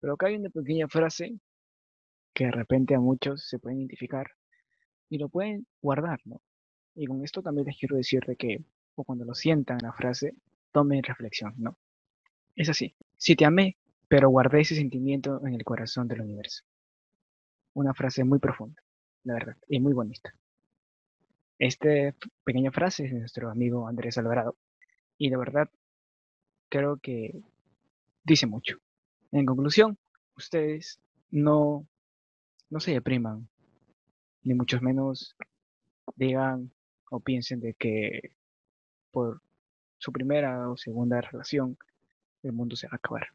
Pero 0.00 0.14
acá 0.14 0.26
hay 0.26 0.34
una 0.34 0.50
pequeña 0.50 0.88
frase 0.88 1.38
que 2.34 2.46
de 2.46 2.50
repente 2.50 2.96
a 2.96 2.98
muchos 2.98 3.46
se 3.48 3.60
pueden 3.60 3.78
identificar 3.78 4.32
y 5.08 5.18
lo 5.18 5.28
pueden 5.28 5.68
guardar, 5.80 6.18
¿no? 6.24 6.42
Y 6.96 7.06
con 7.06 7.22
esto 7.22 7.40
también 7.40 7.68
les 7.68 7.78
quiero 7.78 7.94
decir 7.94 8.24
de 8.26 8.34
que, 8.34 8.64
o 8.96 9.04
cuando 9.04 9.24
lo 9.24 9.32
sientan 9.36 9.78
la 9.80 9.92
frase, 9.92 10.34
tomen 10.72 11.04
reflexión, 11.04 11.54
¿no? 11.56 11.78
Es 12.56 12.68
así. 12.68 12.96
Si 13.16 13.36
te 13.36 13.44
amé, 13.44 13.76
pero 14.08 14.28
guardé 14.30 14.62
ese 14.62 14.74
sentimiento 14.74 15.40
en 15.46 15.54
el 15.54 15.62
corazón 15.62 16.08
del 16.08 16.22
universo. 16.22 16.64
Una 17.74 17.94
frase 17.94 18.24
muy 18.24 18.40
profunda, 18.40 18.82
la 19.22 19.34
verdad, 19.34 19.56
y 19.68 19.78
muy 19.78 19.92
bonita. 19.92 20.34
Esta 21.60 22.12
pequeña 22.42 22.72
frase 22.72 23.04
es 23.04 23.12
de 23.12 23.20
nuestro 23.20 23.52
amigo 23.52 23.86
Andrés 23.86 24.18
Alvarado, 24.18 24.56
y 25.16 25.30
de 25.30 25.36
verdad 25.36 25.70
creo 26.68 26.98
que 26.98 27.40
dice 28.24 28.46
mucho. 28.46 28.78
En 29.32 29.46
conclusión, 29.46 29.98
ustedes 30.36 31.00
no, 31.30 31.86
no 32.70 32.80
se 32.80 32.92
depriman, 32.92 33.48
ni 34.42 34.54
mucho 34.54 34.80
menos 34.80 35.36
digan 36.16 36.70
o 37.10 37.20
piensen 37.20 37.60
de 37.60 37.74
que 37.74 38.32
por 39.10 39.42
su 39.98 40.12
primera 40.12 40.70
o 40.70 40.76
segunda 40.76 41.20
relación 41.20 41.76
el 42.42 42.52
mundo 42.52 42.76
se 42.76 42.86
va 42.86 42.92
a 42.94 42.96
acabar 42.96 43.28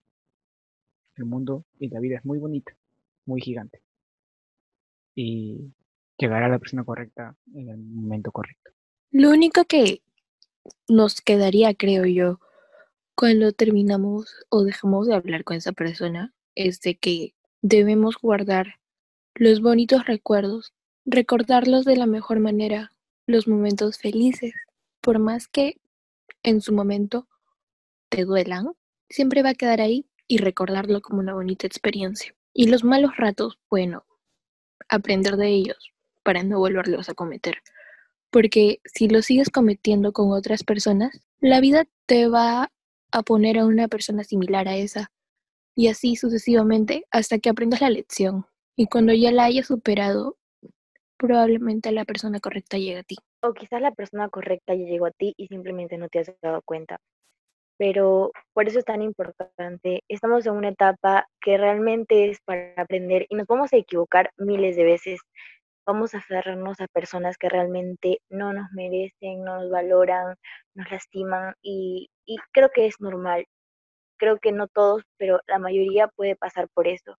el 1.18 1.26
mundo 1.26 1.66
y 1.80 1.90
la 1.90 2.00
vida 2.00 2.18
es 2.18 2.26
muy 2.26 2.40
bonita, 2.40 2.76
muy 3.26 3.42
gigante. 3.42 3.82
Y 5.16 5.72
llegará 6.18 6.48
la 6.48 6.60
persona 6.60 6.84
correcta 6.84 7.36
en 7.54 7.70
el 7.70 7.78
momento 7.78 8.32
correcto. 8.32 8.72
Lo 9.12 9.30
único 9.30 9.66
que 9.66 10.02
nos 10.88 11.22
quedaría, 11.22 11.74
creo 11.76 12.06
yo, 12.06 12.40
cuando 13.16 13.52
terminamos 13.52 14.36
o 14.50 14.64
dejamos 14.64 15.08
de 15.08 15.16
hablar 15.16 15.44
con 15.44 15.58
esa 15.58 15.72
persona, 15.72 16.34
es 16.56 16.82
de 16.82 16.96
que 16.96 17.34
debemos 17.62 18.18
guardar 18.22 18.80
los 19.36 19.62
bonitos 19.62 20.06
recuerdos, 20.06 20.74
recordarlos 21.06 21.86
de 21.86 21.96
la 21.96 22.06
mejor 22.06 22.40
manera, 22.40 22.92
los 23.26 23.48
momentos 23.48 23.98
felices, 23.98 24.54
por 25.02 25.20
más 25.20 25.48
que 25.48 25.80
en 26.44 26.62
su 26.62 26.74
momento 26.74 27.28
te 28.10 28.26
duelan, 28.26 28.74
siempre 29.10 29.44
va 29.44 29.50
a 29.50 29.56
quedar 29.56 29.82
ahí 29.82 30.06
y 30.28 30.38
recordarlo 30.38 31.02
como 31.02 31.20
una 31.20 31.34
bonita 31.34 31.68
experiencia. 31.68 32.36
Y 32.54 32.68
los 32.68 32.84
malos 32.84 33.18
ratos, 33.18 33.60
bueno, 33.70 34.06
aprender 34.90 35.38
de 35.38 35.50
ellos 35.50 35.94
para 36.24 36.44
no 36.44 36.60
volverlos 36.60 37.10
a 37.10 37.14
cometer. 37.14 37.58
Porque 38.30 38.82
si 38.86 39.08
lo 39.08 39.22
sigues 39.22 39.50
cometiendo 39.50 40.12
con 40.14 40.32
otras 40.32 40.64
personas, 40.64 41.22
la 41.40 41.60
vida 41.60 41.86
te 42.06 42.28
va 42.28 42.72
a 43.14 43.24
poner 43.24 43.58
a 43.58 43.66
una 43.66 43.88
persona 43.88 44.24
similar 44.24 44.68
a 44.68 44.76
esa. 44.76 45.12
Y 45.76 45.88
así 45.88 46.16
sucesivamente 46.16 47.06
hasta 47.12 47.40
que 47.40 47.50
aprendas 47.50 47.82
la 47.82 47.90
lección. 47.90 48.46
Y 48.76 48.88
cuando 48.88 49.14
ya 49.14 49.32
la 49.32 49.46
hayas 49.46 49.68
superado, 49.68 50.38
probablemente 51.18 51.92
la 51.92 52.06
persona 52.06 52.40
correcta 52.40 52.78
llegue 52.78 53.00
a 53.00 53.04
ti. 53.04 53.16
O 53.42 53.54
quizás 53.54 53.82
la 53.82 53.92
persona 53.92 54.28
correcta 54.30 54.76
ya 54.76 54.86
llegó 54.86 55.06
a 55.06 55.12
ti 55.12 55.34
y 55.38 55.48
simplemente 55.48 55.98
no 55.98 56.10
te 56.10 56.20
has 56.20 56.32
dado 56.42 56.62
cuenta 56.66 56.98
pero 57.78 58.32
por 58.54 58.68
eso 58.68 58.80
es 58.80 58.86
tan 58.86 59.02
importante. 59.02 60.04
Estamos 60.08 60.46
en 60.46 60.54
una 60.54 60.70
etapa 60.70 61.28
que 61.42 61.58
realmente 61.58 62.30
es 62.30 62.40
para 62.46 62.74
aprender 62.78 63.26
y 63.30 63.36
nos 63.36 63.48
vamos 63.48 63.74
a 63.74 63.78
equivocar 63.78 64.32
miles 64.38 64.76
de 64.76 64.84
veces. 64.84 65.20
Vamos 65.86 66.16
a 66.16 66.20
aferrarnos 66.20 66.80
a 66.80 66.88
personas 66.88 67.38
que 67.38 67.50
realmente 67.50 68.20
no 68.30 68.54
nos 68.54 68.72
merecen, 68.72 69.44
no 69.44 69.62
nos 69.62 69.70
valoran, 69.70 70.36
nos 70.76 70.90
lastiman 70.92 71.56
y, 71.62 72.10
y 72.26 72.38
creo 72.52 72.70
que 72.74 72.88
es 72.88 73.00
normal. 73.02 73.46
Creo 74.18 74.40
que 74.40 74.52
no 74.52 74.68
todos, 74.68 75.04
pero 75.18 75.42
la 75.48 75.60
mayoría 75.60 76.08
puede 76.08 76.36
pasar 76.36 76.70
por 76.70 76.88
eso. 76.88 77.18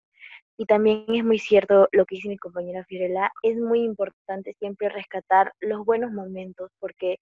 Y 0.56 0.66
también 0.66 1.04
es 1.08 1.24
muy 1.24 1.38
cierto 1.38 1.88
lo 1.92 2.06
que 2.06 2.16
dice 2.16 2.28
mi 2.28 2.36
compañera 2.38 2.84
Fiorella, 2.84 3.32
es 3.42 3.56
muy 3.56 3.82
importante 3.82 4.54
siempre 4.58 4.88
rescatar 4.88 5.52
los 5.60 5.84
buenos 5.84 6.12
momentos, 6.12 6.70
porque 6.78 7.18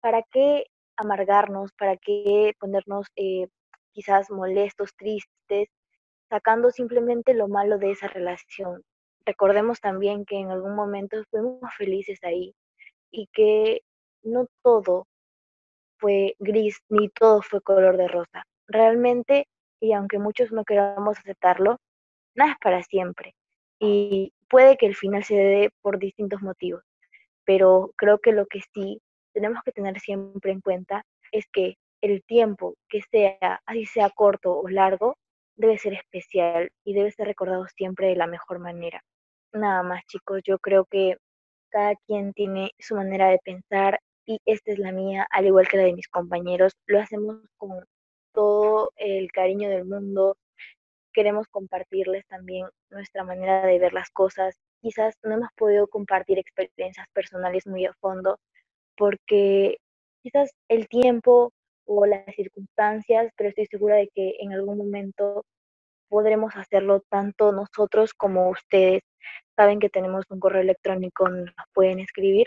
¿para 0.00 0.22
qué 0.30 0.66
amargarnos, 0.96 1.72
para 1.72 1.96
qué 1.96 2.54
ponernos 2.60 3.06
eh, 3.16 3.48
quizás 3.92 4.30
molestos, 4.30 4.94
tristes, 4.96 5.68
sacando 6.28 6.70
simplemente 6.70 7.34
lo 7.34 7.48
malo 7.48 7.78
de 7.78 7.90
esa 7.90 8.06
relación. 8.06 8.82
Recordemos 9.26 9.80
también 9.80 10.24
que 10.24 10.36
en 10.36 10.50
algún 10.50 10.74
momento 10.74 11.22
fuimos 11.30 11.60
felices 11.76 12.18
ahí 12.22 12.54
y 13.10 13.28
que 13.32 13.82
no 14.22 14.46
todo 14.62 15.06
fue 16.00 16.34
gris 16.38 16.80
ni 16.88 17.08
todo 17.10 17.42
fue 17.42 17.60
color 17.60 17.96
de 17.96 18.08
rosa. 18.08 18.44
Realmente, 18.66 19.46
y 19.80 19.92
aunque 19.92 20.18
muchos 20.18 20.52
no 20.52 20.64
queramos 20.64 21.18
aceptarlo, 21.18 21.78
nada 22.34 22.52
es 22.52 22.58
para 22.58 22.82
siempre. 22.82 23.34
Y 23.78 24.32
puede 24.48 24.76
que 24.76 24.86
el 24.86 24.96
final 24.96 25.24
se 25.24 25.36
dé 25.36 25.70
por 25.82 25.98
distintos 25.98 26.42
motivos, 26.42 26.82
pero 27.44 27.92
creo 27.96 28.18
que 28.18 28.32
lo 28.32 28.46
que 28.46 28.60
sí 28.74 29.00
tenemos 29.32 29.62
que 29.64 29.72
tener 29.72 29.98
siempre 30.00 30.52
en 30.52 30.60
cuenta 30.60 31.04
es 31.32 31.46
que 31.52 31.76
el 32.02 32.22
tiempo 32.24 32.74
que 32.88 33.02
sea, 33.10 33.60
así 33.66 33.84
sea 33.86 34.10
corto 34.10 34.58
o 34.58 34.68
largo, 34.68 35.16
debe 35.56 35.78
ser 35.78 35.94
especial 35.94 36.70
y 36.84 36.94
debe 36.94 37.10
ser 37.12 37.26
recordado 37.26 37.66
siempre 37.76 38.08
de 38.08 38.16
la 38.16 38.26
mejor 38.26 38.58
manera. 38.58 39.02
Nada 39.52 39.82
más 39.82 40.04
chicos, 40.06 40.40
yo 40.44 40.58
creo 40.58 40.86
que 40.86 41.16
cada 41.70 41.94
quien 42.06 42.32
tiene 42.32 42.72
su 42.78 42.96
manera 42.96 43.28
de 43.28 43.38
pensar 43.44 44.00
y 44.30 44.38
esta 44.44 44.70
es 44.70 44.78
la 44.78 44.92
mía, 44.92 45.26
al 45.30 45.46
igual 45.46 45.66
que 45.66 45.76
la 45.76 45.82
de 45.84 45.92
mis 45.92 46.08
compañeros. 46.08 46.74
Lo 46.86 47.00
hacemos 47.00 47.38
con 47.56 47.84
todo 48.32 48.92
el 48.96 49.32
cariño 49.32 49.68
del 49.68 49.84
mundo. 49.84 50.36
Queremos 51.12 51.48
compartirles 51.48 52.24
también 52.28 52.66
nuestra 52.90 53.24
manera 53.24 53.66
de 53.66 53.78
ver 53.80 53.92
las 53.92 54.10
cosas. 54.10 54.56
Quizás 54.80 55.16
no 55.24 55.34
hemos 55.34 55.48
podido 55.56 55.88
compartir 55.88 56.38
experiencias 56.38 57.08
personales 57.12 57.66
muy 57.66 57.86
a 57.86 57.92
fondo, 57.94 58.38
porque 58.96 59.78
quizás 60.22 60.52
el 60.68 60.86
tiempo 60.86 61.52
o 61.84 62.06
las 62.06 62.24
circunstancias, 62.36 63.32
pero 63.36 63.48
estoy 63.48 63.66
segura 63.66 63.96
de 63.96 64.08
que 64.14 64.36
en 64.38 64.52
algún 64.52 64.78
momento 64.78 65.44
podremos 66.08 66.54
hacerlo 66.54 67.02
tanto 67.08 67.50
nosotros 67.50 68.14
como 68.14 68.48
ustedes. 68.48 69.02
Saben 69.56 69.80
que 69.80 69.90
tenemos 69.90 70.24
un 70.30 70.38
correo 70.38 70.62
electrónico, 70.62 71.28
nos 71.28 71.52
pueden 71.74 71.98
escribir, 71.98 72.46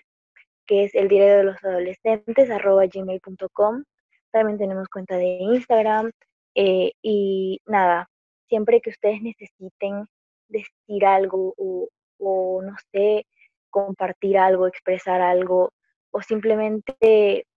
que 0.66 0.86
es 0.86 0.96
el 0.96 1.08
diario 1.08 1.38
de 1.38 1.44
los 1.44 1.64
adolescentes, 1.64 2.50
arroba 2.50 2.86
gmail.com. 2.88 3.84
También 4.32 4.58
tenemos 4.58 4.88
cuenta 4.90 5.18
de 5.18 5.38
Instagram. 5.40 6.12
Eh, 6.56 6.92
y 7.02 7.62
nada, 7.66 8.10
siempre 8.48 8.82
que 8.82 8.92
ustedes 8.92 9.22
necesiten 9.22 10.06
decir 10.48 11.06
algo 11.06 11.54
o, 11.58 11.90
o 12.20 12.62
no 12.62 12.76
sé, 12.92 13.26
compartir 13.70 14.38
algo, 14.38 14.68
expresar 14.68 15.22
algo, 15.22 15.74
o 16.12 16.22
simplemente 16.22 17.48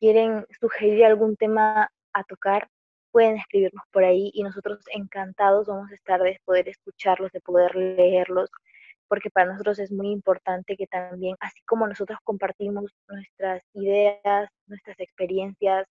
quieren 0.00 0.44
sugerir 0.60 1.04
algún 1.04 1.36
tema 1.36 1.88
a 2.12 2.24
tocar, 2.24 2.68
pueden 3.12 3.36
escribirnos 3.36 3.84
por 3.92 4.04
ahí 4.04 4.30
y 4.34 4.42
nosotros 4.42 4.80
encantados 4.92 5.66
vamos 5.66 5.90
a 5.90 5.94
estar 5.94 6.20
de 6.22 6.40
poder 6.44 6.68
escucharlos, 6.68 7.32
de 7.32 7.40
poder 7.40 7.74
leerlos, 7.76 8.50
porque 9.10 9.28
para 9.28 9.50
nosotros 9.50 9.80
es 9.80 9.90
muy 9.90 10.08
importante 10.12 10.76
que 10.76 10.86
también, 10.86 11.34
así 11.40 11.60
como 11.66 11.86
nosotros 11.88 12.20
compartimos 12.22 12.84
nuestras 13.08 13.60
ideas, 13.74 14.48
nuestras 14.68 15.00
experiencias, 15.00 15.84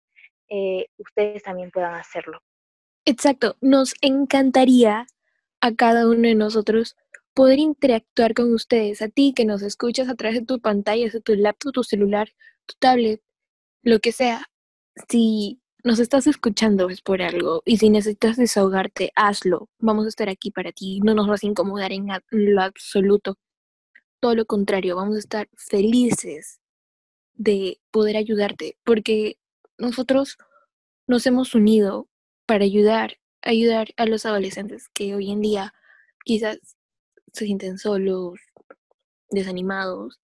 eh, 0.50 0.86
ustedes 1.00 1.42
también 1.42 1.72
puedan 1.72 1.96
hacerlo. 1.96 2.40
Exacto, 3.06 3.58
nos 3.60 3.96
encantaría 4.02 5.08
a 5.62 5.74
cada 5.74 6.08
uno 6.08 6.28
de 6.28 6.36
nosotros 6.36 6.96
poder 7.34 7.58
interactuar 7.58 8.36
con 8.36 8.54
ustedes, 8.54 9.02
a 9.02 9.10
ti 9.10 9.34
que 9.36 9.46
nos 9.46 9.64
escuchas 9.64 10.10
a 10.10 10.16
través 10.16 10.40
de 10.40 10.46
tu 10.46 10.62
pantalla, 10.62 11.10
de 11.10 11.20
tu 11.20 11.34
laptop, 11.34 11.74
tu 11.74 11.84
celular, 11.84 12.30
tu 12.68 12.76
tablet, 12.78 13.22
lo 13.82 14.00
que 14.00 14.12
sea. 14.12 14.46
Si 15.10 15.60
nos 15.88 16.00
estás 16.00 16.28
escuchando 16.28 16.90
es 16.90 17.02
por 17.02 17.22
algo 17.22 17.64
y 17.66 17.78
si 17.78 17.90
necesitas 17.90 18.36
desahogarte, 18.36 19.12
hazlo. 19.16 19.70
Vamos 19.80 20.06
a 20.06 20.10
estar 20.10 20.28
aquí 20.28 20.52
para 20.52 20.74
ti, 20.74 21.00
no 21.00 21.16
nos 21.16 21.28
vas 21.28 21.44
a 21.44 21.48
incomodar 21.48 21.94
en 21.94 22.10
lo 22.30 22.62
absoluto. 22.62 23.38
Todo 24.20 24.36
lo 24.36 24.46
contrario, 24.46 24.98
vamos 24.98 25.16
a 25.16 25.20
estar 25.20 25.48
felices 25.56 26.60
de 27.36 27.80
poder 27.90 28.18
ayudarte 28.18 28.78
porque 28.84 29.38
nosotros 29.78 30.38
nos 31.08 31.26
hemos 31.26 31.56
unido 31.56 32.10
para 32.46 32.66
ayudar, 32.66 33.18
ayudar 33.42 33.88
a 33.96 34.06
los 34.06 34.26
adolescentes 34.26 34.90
que 34.94 35.16
hoy 35.16 35.32
en 35.32 35.40
día 35.40 35.74
quizás 36.26 36.60
se 37.32 37.46
sienten 37.46 37.78
solos, 37.78 38.40
desanimados 39.30 40.20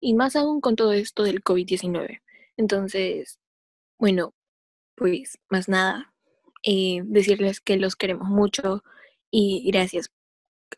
y 0.00 0.14
más 0.14 0.34
aún 0.34 0.60
con 0.60 0.74
todo 0.74 0.92
esto 0.92 1.22
del 1.22 1.44
COVID-19. 1.44 2.20
Entonces, 2.56 3.38
bueno, 3.98 4.34
pues 4.94 5.38
más 5.48 5.68
nada, 5.68 6.12
eh, 6.62 7.02
decirles 7.04 7.60
que 7.60 7.76
los 7.76 7.96
queremos 7.96 8.28
mucho 8.28 8.82
y 9.30 9.70
gracias 9.70 10.10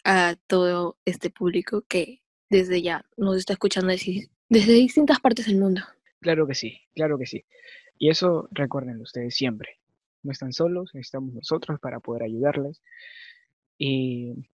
a 0.04 0.36
todo 0.46 0.98
este 1.04 1.30
público 1.30 1.82
que 1.88 2.22
desde 2.50 2.82
ya 2.82 3.04
nos 3.16 3.36
está 3.36 3.52
escuchando 3.52 3.88
desde, 3.88 4.28
desde 4.48 4.72
distintas 4.72 5.20
partes 5.20 5.46
del 5.46 5.58
mundo. 5.58 5.82
Claro 6.20 6.46
que 6.46 6.54
sí, 6.54 6.80
claro 6.94 7.18
que 7.18 7.26
sí. 7.26 7.44
Y 7.98 8.10
eso 8.10 8.48
recuerden 8.50 9.00
ustedes 9.00 9.34
siempre. 9.34 9.78
No 10.22 10.32
están 10.32 10.52
solos, 10.52 10.90
estamos 10.94 11.32
nosotros 11.34 11.78
para 11.80 12.00
poder 12.00 12.24
ayudarles. 12.24 12.82
Y 13.78 14.48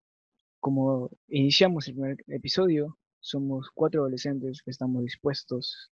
como 0.60 1.10
iniciamos 1.28 1.88
el 1.88 1.94
primer 1.94 2.16
episodio, 2.28 2.98
somos 3.20 3.70
cuatro 3.74 4.02
adolescentes 4.02 4.62
que 4.62 4.70
estamos 4.70 5.02
dispuestos 5.02 5.90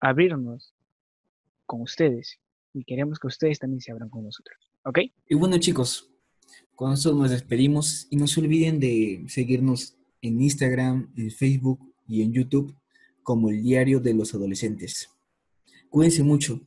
a 0.00 0.10
abrirnos 0.10 0.74
con 1.64 1.82
ustedes 1.82 2.38
y 2.76 2.84
queremos 2.84 3.18
que 3.18 3.26
ustedes 3.26 3.58
también 3.58 3.80
se 3.80 3.90
abran 3.90 4.10
con 4.10 4.22
nosotros. 4.22 4.58
¿Ok? 4.84 4.98
Y 5.28 5.34
bueno 5.34 5.56
chicos, 5.58 6.10
con 6.74 6.92
eso 6.92 7.14
nos 7.14 7.30
despedimos 7.30 8.06
y 8.10 8.16
no 8.16 8.26
se 8.26 8.40
olviden 8.40 8.78
de 8.78 9.24
seguirnos 9.28 9.96
en 10.20 10.42
Instagram, 10.42 11.10
en 11.16 11.30
Facebook 11.30 11.80
y 12.06 12.20
en 12.20 12.32
YouTube 12.32 12.76
como 13.22 13.48
el 13.48 13.62
Diario 13.62 13.98
de 13.98 14.12
los 14.12 14.34
Adolescentes. 14.34 15.08
Cuídense 15.88 16.22
mucho 16.22 16.60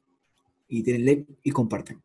y 0.67 0.81
denle 0.81 1.05
like 1.05 1.37
y 1.43 1.51
compartan. 1.51 2.01